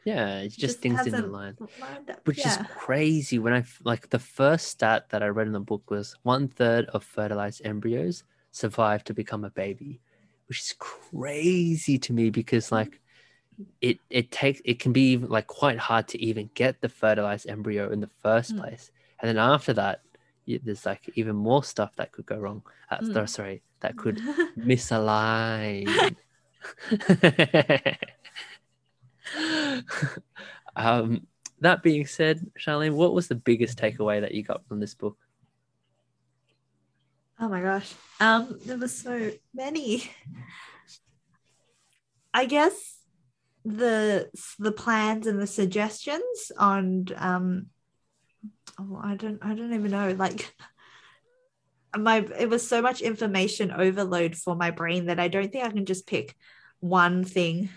yeah, 0.02 0.38
it's 0.38 0.56
just, 0.56 0.60
just 0.74 0.82
things 0.82 0.96
didn't 1.04 1.12
hasn't 1.12 1.28
align. 1.28 1.56
lined 1.78 2.08
up. 2.10 2.26
Which 2.26 2.38
yeah. 2.38 2.48
is 2.52 2.66
crazy 2.74 3.38
when 3.38 3.52
I 3.52 3.62
like 3.84 4.08
the 4.08 4.18
first 4.18 4.68
stat 4.68 5.10
that 5.10 5.22
I 5.22 5.28
read 5.28 5.46
in 5.46 5.52
the 5.52 5.60
book 5.72 5.90
was 5.90 6.16
one 6.22 6.48
third 6.48 6.86
of 6.86 7.04
fertilized 7.04 7.60
embryos 7.66 8.24
survive 8.50 9.04
to 9.04 9.12
become 9.14 9.44
a 9.44 9.50
baby, 9.50 10.00
which 10.48 10.60
is 10.60 10.74
crazy 10.78 11.98
to 11.98 12.12
me 12.14 12.30
because 12.30 12.72
like 12.72 12.98
it 13.82 13.98
it 14.08 14.30
takes 14.30 14.62
it 14.64 14.78
can 14.80 14.92
be 14.92 15.18
like 15.18 15.46
quite 15.46 15.78
hard 15.78 16.08
to 16.08 16.18
even 16.18 16.48
get 16.54 16.80
the 16.80 16.88
fertilized 16.88 17.46
embryo 17.46 17.90
in 17.92 18.00
the 18.00 18.10
first 18.24 18.54
Mm. 18.56 18.60
place, 18.60 18.90
and 19.20 19.28
then 19.28 19.38
after 19.38 19.72
that, 19.74 20.02
y 20.46 20.60
there's 20.62 20.86
like 20.86 21.10
even 21.14 21.36
more 21.36 21.64
stuff 21.64 21.94
that 21.96 22.12
could 22.12 22.26
go 22.26 22.38
wrong. 22.38 22.62
Uh, 22.90 22.98
Mm. 22.98 23.28
Sorry, 23.28 23.62
that 23.80 23.96
could 23.96 24.16
misalign. 24.58 26.16
um, 30.76 31.26
that 31.60 31.82
being 31.82 32.06
said, 32.06 32.50
Charlene, 32.58 32.94
what 32.94 33.14
was 33.14 33.28
the 33.28 33.34
biggest 33.34 33.78
takeaway 33.78 34.20
that 34.20 34.34
you 34.34 34.42
got 34.42 34.66
from 34.66 34.80
this 34.80 34.94
book? 34.94 35.16
Oh 37.38 37.48
my 37.48 37.62
gosh. 37.62 37.94
Um, 38.20 38.58
there 38.66 38.76
were 38.76 38.88
so 38.88 39.30
many. 39.54 40.10
I 42.34 42.44
guess 42.44 42.98
the 43.64 44.30
the 44.58 44.72
plans 44.72 45.26
and 45.26 45.40
the 45.40 45.46
suggestions 45.46 46.52
on 46.56 47.06
um 47.16 47.66
oh 48.78 49.00
I 49.02 49.16
don't 49.16 49.38
I 49.42 49.54
don't 49.54 49.72
even 49.72 49.90
know 49.90 50.12
like 50.12 50.54
my 51.96 52.18
it 52.38 52.48
was 52.48 52.66
so 52.66 52.80
much 52.80 53.00
information 53.00 53.72
overload 53.72 54.36
for 54.36 54.54
my 54.54 54.70
brain 54.70 55.06
that 55.06 55.18
I 55.18 55.28
don't 55.28 55.50
think 55.50 55.64
I 55.64 55.70
can 55.70 55.86
just 55.86 56.06
pick 56.06 56.36
one 56.80 57.24
thing 57.24 57.68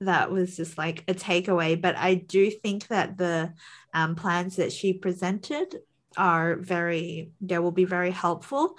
that 0.00 0.30
was 0.30 0.56
just 0.56 0.76
like 0.76 1.04
a 1.08 1.14
takeaway. 1.14 1.80
But 1.80 1.96
I 1.96 2.14
do 2.14 2.50
think 2.50 2.88
that 2.88 3.16
the 3.16 3.52
um, 3.94 4.14
plans 4.14 4.56
that 4.56 4.72
she 4.72 4.92
presented 4.92 5.76
are 6.16 6.56
very, 6.56 7.30
they 7.40 7.58
will 7.58 7.72
be 7.72 7.84
very 7.84 8.10
helpful. 8.10 8.76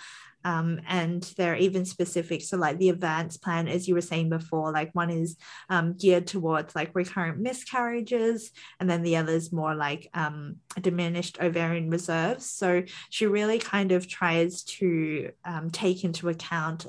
Um, 0.47 0.79
and 0.87 1.21
they're 1.35 1.57
even 1.57 1.83
specific. 1.83 2.41
So, 2.41 2.55
like 2.55 2.77
the 2.77 2.89
advanced 2.89 3.41
plan, 3.41 3.67
as 3.67 3.85
you 3.85 3.95
were 3.95 4.01
saying 4.11 4.29
before, 4.29 4.71
like 4.71 4.95
one 4.95 5.09
is 5.09 5.35
um, 5.69 5.95
geared 5.97 6.25
towards 6.25 6.73
like 6.73 6.91
recurrent 6.93 7.37
miscarriages, 7.37 8.51
and 8.79 8.89
then 8.89 9.03
the 9.03 9.17
other 9.17 9.33
is 9.33 9.51
more 9.51 9.75
like 9.75 10.09
um, 10.13 10.57
diminished 10.79 11.37
ovarian 11.41 11.89
reserves. 11.89 12.49
So, 12.49 12.83
she 13.09 13.27
really 13.27 13.59
kind 13.59 13.91
of 13.91 14.07
tries 14.07 14.63
to 14.79 15.31
um, 15.43 15.69
take 15.69 16.05
into 16.05 16.29
account 16.29 16.85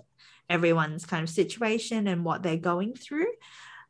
everyone's 0.48 1.04
kind 1.04 1.24
of 1.24 1.28
situation 1.28 2.06
and 2.06 2.24
what 2.24 2.44
they're 2.44 2.56
going 2.56 2.94
through. 2.94 3.32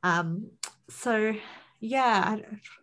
Um, 0.02 0.50
so 0.88 1.34
yeah, 1.80 2.24
I, 2.26 2.32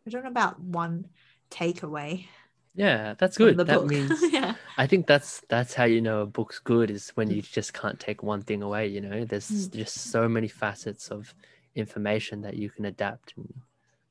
I 0.06 0.10
don't 0.10 0.24
know 0.24 0.30
about 0.30 0.60
one 0.60 1.08
takeaway. 1.50 2.28
Yeah, 2.76 3.16
that's 3.18 3.38
good. 3.38 3.58
That 3.58 3.68
book. 3.68 3.88
means 3.88 4.22
yeah. 4.32 4.56
I 4.78 4.86
think 4.88 5.08
that's 5.08 5.42
that's 5.48 5.74
how 5.74 5.86
you 5.86 6.02
know 6.02 6.22
a 6.22 6.26
book's 6.26 6.60
good 6.60 6.92
is 6.92 7.10
when 7.16 7.30
you 7.32 7.42
just 7.42 7.74
can't 7.74 8.00
take 8.00 8.22
one 8.24 8.42
thing 8.42 8.62
away. 8.62 8.88
You 8.88 9.02
know, 9.02 9.24
there's 9.26 9.50
Mm. 9.50 9.72
just 9.76 10.12
so 10.12 10.28
many 10.28 10.48
facets 10.50 11.10
of 11.10 11.34
information 11.76 12.42
that 12.42 12.56
you 12.58 12.70
can 12.70 12.86
adapt 12.86 13.34
and 13.38 13.54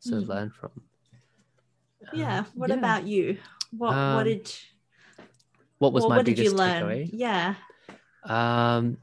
sort 0.01 0.23
of 0.23 0.29
Mm. 0.29 0.31
learn 0.31 0.51
from. 0.51 0.71
Yeah. 2.13 2.39
Um, 2.41 2.47
What 2.55 2.71
yeah. 2.71 2.77
about 2.77 3.07
you? 3.07 3.39
What 3.71 3.93
Um, 3.95 4.15
what 4.15 4.25
did 4.25 4.51
what 5.79 5.93
was 5.93 6.03
well, 6.03 6.11
my 6.11 6.17
what 6.17 6.25
did 6.27 6.39
you 6.39 6.45
biggest 6.45 6.57
learn? 6.57 6.83
takeaway? 6.83 7.11
Yeah. 7.13 7.55
Um, 8.23 8.97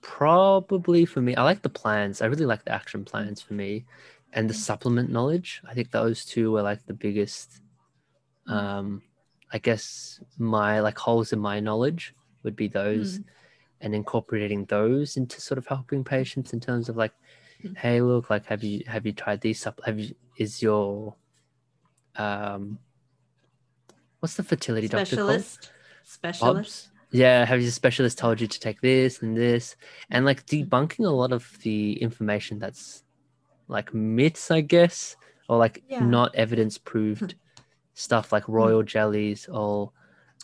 probably 0.00 1.04
for 1.04 1.20
me, 1.20 1.34
I 1.34 1.42
like 1.42 1.62
the 1.62 1.68
plans. 1.68 2.22
I 2.22 2.26
really 2.26 2.46
like 2.46 2.64
the 2.64 2.72
action 2.72 3.04
plans 3.04 3.40
for 3.42 3.54
me, 3.54 3.84
and 4.32 4.48
the 4.48 4.54
Mm. 4.54 4.58
supplement 4.68 5.10
knowledge. 5.10 5.60
I 5.66 5.74
think 5.74 5.90
those 5.90 6.24
two 6.24 6.52
were 6.52 6.62
like 6.62 6.86
the 6.86 6.94
biggest. 6.94 7.60
Um, 8.46 9.02
I 9.52 9.58
guess 9.58 10.20
my 10.38 10.80
like 10.80 10.98
holes 10.98 11.32
in 11.32 11.38
my 11.38 11.60
knowledge 11.60 12.14
would 12.42 12.56
be 12.56 12.68
those, 12.68 13.18
Mm. 13.18 13.24
and 13.80 13.94
incorporating 13.94 14.64
those 14.66 15.16
into 15.16 15.40
sort 15.40 15.58
of 15.58 15.66
helping 15.66 16.04
patients 16.04 16.52
in 16.52 16.60
terms 16.60 16.88
of 16.88 16.96
like, 16.96 17.12
Mm. 17.62 17.76
hey, 17.76 18.00
look, 18.00 18.30
like 18.30 18.46
have 18.46 18.64
you 18.64 18.82
have 18.86 19.06
you 19.06 19.12
tried 19.12 19.40
these? 19.40 19.62
Supp- 19.62 19.84
have 19.84 19.98
you 19.98 20.14
is 20.36 20.62
your 20.62 21.14
um, 22.16 22.78
what's 24.20 24.34
the 24.36 24.42
fertility 24.42 24.88
doctor 24.88 25.16
called? 25.16 25.42
Specialist. 25.42 25.70
Specialist. 26.04 26.88
yeah 27.10 27.44
have 27.44 27.60
your 27.60 27.70
specialist 27.70 28.18
told 28.18 28.40
you 28.40 28.46
to 28.46 28.58
take 28.58 28.80
this 28.80 29.22
and 29.22 29.36
this 29.36 29.76
and 30.10 30.24
like 30.24 30.44
Mm. 30.46 30.66
debunking 30.68 31.06
a 31.06 31.10
lot 31.10 31.32
of 31.32 31.58
the 31.62 31.94
information 32.02 32.58
that's 32.58 33.04
like 33.68 33.92
myths 33.94 34.50
i 34.50 34.60
guess 34.60 35.16
or 35.48 35.58
like 35.58 35.82
Yeah. 35.88 36.00
not 36.04 36.34
evidence 36.34 36.76
proved 36.78 37.34
stuff 37.94 38.32
like 38.32 38.48
royal 38.48 38.82
jellies 38.82 39.48
or 39.48 39.92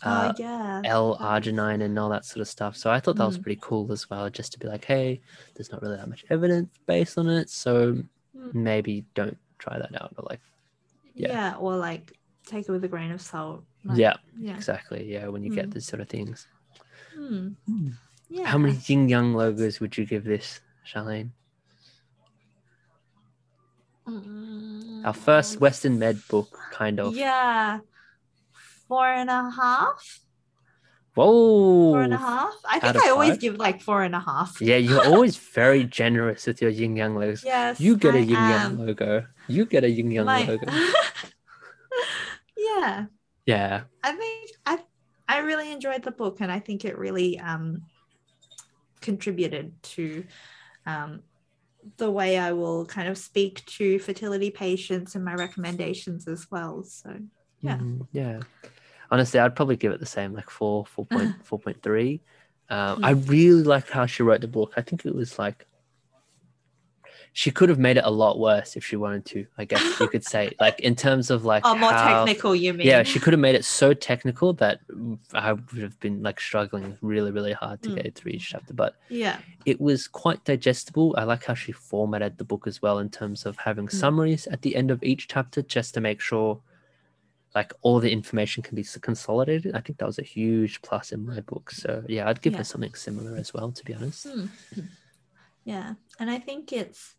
uh, 0.03 0.31
oh 0.31 0.35
yeah. 0.41 0.81
l-arginine 0.85 1.81
and 1.83 1.97
all 1.99 2.09
that 2.09 2.23
sort 2.23 2.39
of 2.41 2.47
stuff 2.47 2.77
so 2.77 2.89
i 2.89 2.99
thought 2.99 3.17
that 3.17 3.25
was 3.25 3.37
Mm. 3.37 3.43
pretty 3.43 3.59
cool 3.61 3.91
as 3.91 4.09
well 4.09 4.29
just 4.29 4.53
to 4.53 4.59
be 4.59 4.67
like 4.67 4.85
hey 4.85 5.19
there's 5.55 5.71
not 5.71 5.81
really 5.81 5.97
that 5.97 6.07
much 6.07 6.23
evidence 6.29 6.69
based 6.85 7.17
on 7.17 7.27
it 7.29 7.49
so 7.49 7.97
Mm. 8.37 8.53
maybe 8.53 9.03
don't 9.15 9.37
try 9.57 9.77
that 9.77 9.91
out 10.01 10.13
or 10.17 10.23
like 10.29 10.39
Yeah. 11.15 11.27
yeah. 11.33 11.55
Or 11.59 11.75
like 11.75 12.13
take 12.45 12.69
it 12.69 12.71
with 12.71 12.83
a 12.85 12.87
grain 12.87 13.11
of 13.11 13.19
salt. 13.21 13.63
like- 13.83 13.97
yeah 13.97 14.13
Yeah. 14.37 14.55
exactly 14.55 15.11
yeah 15.11 15.27
when 15.27 15.43
you 15.43 15.53
get 15.53 15.67
Mm. 15.69 15.73
these 15.73 15.85
sort 15.87 16.01
of 16.01 16.07
things 16.07 16.47
Hmm. 17.15 17.49
Yeah. 18.29 18.45
how 18.45 18.57
many 18.59 18.77
yin 18.85 19.09
yang 19.09 19.33
logos 19.33 19.79
would 19.81 19.97
you 19.97 20.05
give 20.05 20.23
this 20.23 20.61
charlene 20.87 21.31
our 25.09 25.13
first 25.13 25.59
Western 25.59 25.97
Med 25.97 26.21
book, 26.29 26.53
kind 26.71 26.99
of. 26.99 27.17
Yeah. 27.17 27.79
Four 28.87 29.09
and 29.09 29.29
a 29.29 29.49
half. 29.49 30.21
Whoa. 31.15 31.97
Four 31.97 32.01
and 32.05 32.13
a 32.13 32.17
half. 32.17 32.53
I 32.69 32.77
think 32.79 32.95
I 33.01 33.09
always 33.09 33.39
give 33.39 33.57
like 33.57 33.81
four 33.81 34.03
and 34.03 34.13
a 34.13 34.19
half. 34.19 34.61
Yeah, 34.61 34.77
you're 34.77 35.03
always 35.13 35.35
very 35.35 35.83
generous 35.83 36.45
with 36.45 36.61
your 36.61 36.69
yin 36.69 36.95
yang 36.95 37.15
logos. 37.15 37.43
Yes. 37.43 37.81
You 37.81 37.97
get 37.97 38.13
a 38.13 38.19
I 38.19 38.21
yin 38.21 38.37
yang 38.53 38.77
logo. 38.77 39.25
You 39.47 39.65
get 39.65 39.83
a 39.83 39.89
yin 39.89 40.11
yang 40.11 40.29
My- 40.29 40.45
logo. 40.45 40.69
yeah. 42.55 43.09
Yeah. 43.47 43.81
I 44.03 44.11
think 44.13 44.51
I 44.67 44.77
I 45.27 45.39
really 45.39 45.73
enjoyed 45.73 46.03
the 46.03 46.13
book, 46.13 46.37
and 46.39 46.51
I 46.51 46.59
think 46.61 46.85
it 46.85 46.97
really 47.01 47.39
um, 47.41 47.81
contributed 49.01 49.73
to 49.97 50.23
um, 50.85 51.25
the 51.97 52.11
way 52.11 52.37
I 52.37 52.51
will 52.51 52.85
kind 52.85 53.07
of 53.07 53.17
speak 53.17 53.65
to 53.65 53.99
fertility 53.99 54.51
patients 54.51 55.15
and 55.15 55.23
my 55.25 55.33
recommendations 55.35 56.27
as 56.27 56.47
well. 56.51 56.83
So 56.83 57.17
yeah, 57.61 57.77
Mhm, 57.77 58.07
yeah. 58.11 58.41
Honestly, 59.11 59.39
I'd 59.39 59.55
probably 59.55 59.75
give 59.77 59.91
it 59.91 59.99
the 59.99 60.05
same, 60.05 60.33
like 60.33 60.49
four, 60.49 60.85
four 60.85 61.05
point, 61.05 61.33
four 61.43 61.59
point 61.59 61.81
three. 61.81 62.21
Um, 62.69 62.99
I 63.03 63.11
really 63.11 63.63
liked 63.63 63.89
how 63.89 64.05
she 64.05 64.23
wrote 64.23 64.41
the 64.41 64.47
book. 64.47 64.73
I 64.77 64.81
think 64.81 65.05
it 65.05 65.15
was 65.15 65.39
like 65.39 65.65
she 67.33 67.51
could 67.51 67.69
have 67.69 67.79
made 67.79 67.95
it 67.97 68.03
a 68.05 68.09
lot 68.09 68.39
worse 68.39 68.75
if 68.75 68.83
she 68.83 68.95
wanted 68.95 69.23
to. 69.25 69.45
I 69.57 69.65
guess 69.65 69.99
you 69.99 70.07
could 70.07 70.25
say, 70.25 70.51
like 70.59 70.79
in 70.79 70.95
terms 70.95 71.29
of 71.29 71.45
like 71.45 71.63
oh, 71.65 71.75
more 71.75 71.91
how- 71.91 72.25
technical, 72.25 72.55
you 72.55 72.73
mean? 72.73 72.87
Yeah, 72.87 73.03
she 73.03 73.19
could 73.19 73.33
have 73.33 73.39
made 73.39 73.55
it 73.55 73.63
so 73.65 73.93
technical 73.93 74.53
that 74.53 74.81
I 75.33 75.53
would 75.53 75.81
have 75.81 75.99
been 75.99 76.21
like 76.23 76.39
struggling 76.39 76.97
really, 77.01 77.31
really 77.31 77.53
hard 77.53 77.81
to 77.83 77.89
Mm. 77.89 77.95
get 78.03 78.15
through 78.15 78.31
each 78.33 78.49
chapter. 78.49 78.73
But 78.73 78.95
yeah, 79.09 79.37
it 79.65 79.79
was 79.79 80.07
quite 80.07 80.43
digestible. 80.43 81.15
I 81.17 81.23
like 81.23 81.45
how 81.45 81.53
she 81.53 81.71
formatted 81.71 82.37
the 82.37 82.43
book 82.43 82.67
as 82.67 82.81
well 82.81 82.99
in 82.99 83.09
terms 83.09 83.45
of 83.45 83.57
having 83.57 83.87
Mm. 83.87 83.93
summaries 83.93 84.47
at 84.47 84.61
the 84.63 84.75
end 84.75 84.89
of 84.91 85.01
each 85.03 85.27
chapter 85.27 85.61
just 85.61 85.93
to 85.93 86.01
make 86.01 86.19
sure 86.21 86.61
like 87.55 87.73
all 87.81 87.99
the 87.99 88.11
information 88.11 88.61
can 88.61 88.75
be 88.75 88.85
consolidated. 89.01 89.75
I 89.75 89.79
think 89.81 89.97
that 89.99 90.05
was 90.05 90.19
a 90.19 90.23
huge 90.23 90.81
plus 90.83 91.11
in 91.11 91.25
my 91.25 91.39
book. 91.41 91.71
So 91.71 92.03
yeah, 92.07 92.27
I'd 92.29 92.41
give 92.41 92.53
Yeah. 92.53 92.59
her 92.59 92.63
something 92.63 92.93
similar 92.93 93.35
as 93.37 93.53
well, 93.53 93.71
to 93.71 93.83
be 93.85 93.93
honest. 93.93 94.27
Mm. 94.27 94.49
yeah, 95.63 95.93
and 96.19 96.29
I 96.29 96.37
think 96.39 96.71
it's 96.71 97.15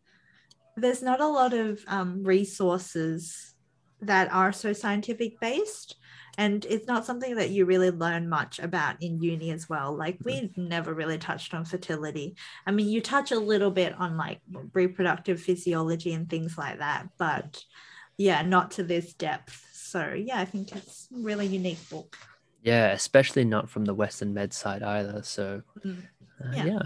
there's 0.81 1.03
not 1.03 1.21
a 1.21 1.29
lot 1.29 1.53
of 1.55 1.81
um, 1.87 2.23
resources 2.25 3.55
that 4.01 4.33
are 4.33 4.53
so 4.53 4.73
scientific 4.73 5.39
based. 5.41 5.97
And 6.39 6.65
it's 6.65 6.87
not 6.87 7.05
something 7.05 7.35
that 7.35 7.51
you 7.51 7.67
really 7.67 7.91
learn 7.91 8.29
much 8.29 8.61
about 8.61 9.03
in 9.03 9.21
uni 9.21 9.51
as 9.51 9.69
well. 9.69 9.95
Like 9.95 10.17
we 10.25 10.51
never 10.57 10.95
really 10.95 11.19
touched 11.19 11.53
on 11.53 11.65
fertility. 11.65 12.37
I 12.67 12.71
mean, 12.71 12.89
you 12.89 13.03
touch 13.03 13.31
a 13.33 13.39
little 13.39 13.71
bit 13.71 13.95
on 13.99 14.17
like 14.17 14.41
reproductive 14.73 15.41
physiology 15.41 16.15
and 16.15 16.31
things 16.31 16.57
like 16.57 16.79
that, 16.79 17.09
but 17.19 17.63
yeah, 18.17 18.43
not 18.43 18.71
to 18.73 18.85
this 18.85 19.13
depth. 19.13 19.67
So 19.73 20.15
yeah, 20.15 20.41
I 20.41 20.45
think 20.45 20.75
it's 20.75 21.09
a 21.13 21.19
really 21.19 21.47
unique 21.47 21.91
book. 21.91 22.17
Yeah, 22.63 22.93
especially 22.93 23.45
not 23.45 23.69
from 23.69 23.85
the 23.85 23.95
Western 23.95 24.33
med 24.33 24.53
side 24.55 24.83
either. 24.83 25.23
So 25.23 25.63
Mm. 25.85 26.03
uh, 26.43 26.53
Yeah. 26.55 26.65
yeah. 26.65 26.83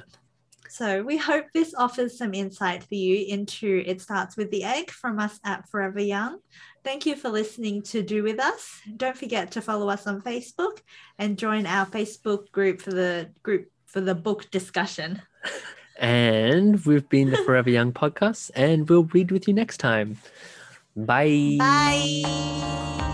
So 0.75 1.05
we 1.05 1.17
hope 1.17 1.45
this 1.55 1.73
offers 1.73 2.19
some 2.19 2.35
insight 2.35 2.83
for 2.83 2.97
you 2.97 3.25
into 3.29 3.85
It 3.87 4.01
Starts 4.01 4.37
with 4.37 4.51
the 4.51 4.65
Egg 4.65 4.91
from 4.91 5.21
us 5.21 5.39
at 5.45 5.69
Forever 5.69 6.01
Young. 6.01 6.39
Thank 6.83 7.07
you 7.07 7.15
for 7.15 7.29
listening 7.29 7.83
to 7.83 8.03
Do 8.03 8.25
With 8.25 8.41
Us. 8.41 8.81
Don't 8.97 9.17
forget 9.17 9.53
to 9.53 9.61
follow 9.61 9.89
us 9.89 10.09
on 10.09 10.21
Facebook 10.21 10.81
and 11.17 11.39
join 11.39 11.67
our 11.67 11.87
Facebook 11.87 12.51
group 12.51 12.81
for 12.81 12.91
the 12.91 13.31
group 13.45 13.71
for 13.87 14.01
the 14.01 14.17
book 14.17 14.51
discussion. 14.51 15.23
And 15.97 16.85
we've 16.85 17.09
been 17.09 17.31
the 17.31 17.37
Forever 17.37 17.71
Young 17.71 17.93
podcast, 17.93 18.51
and 18.57 18.89
we'll 18.89 19.05
read 19.05 19.31
with 19.31 19.47
you 19.47 19.55
next 19.55 19.77
time. 19.79 20.19
Bye. 20.97 21.55
Bye. 21.57 23.13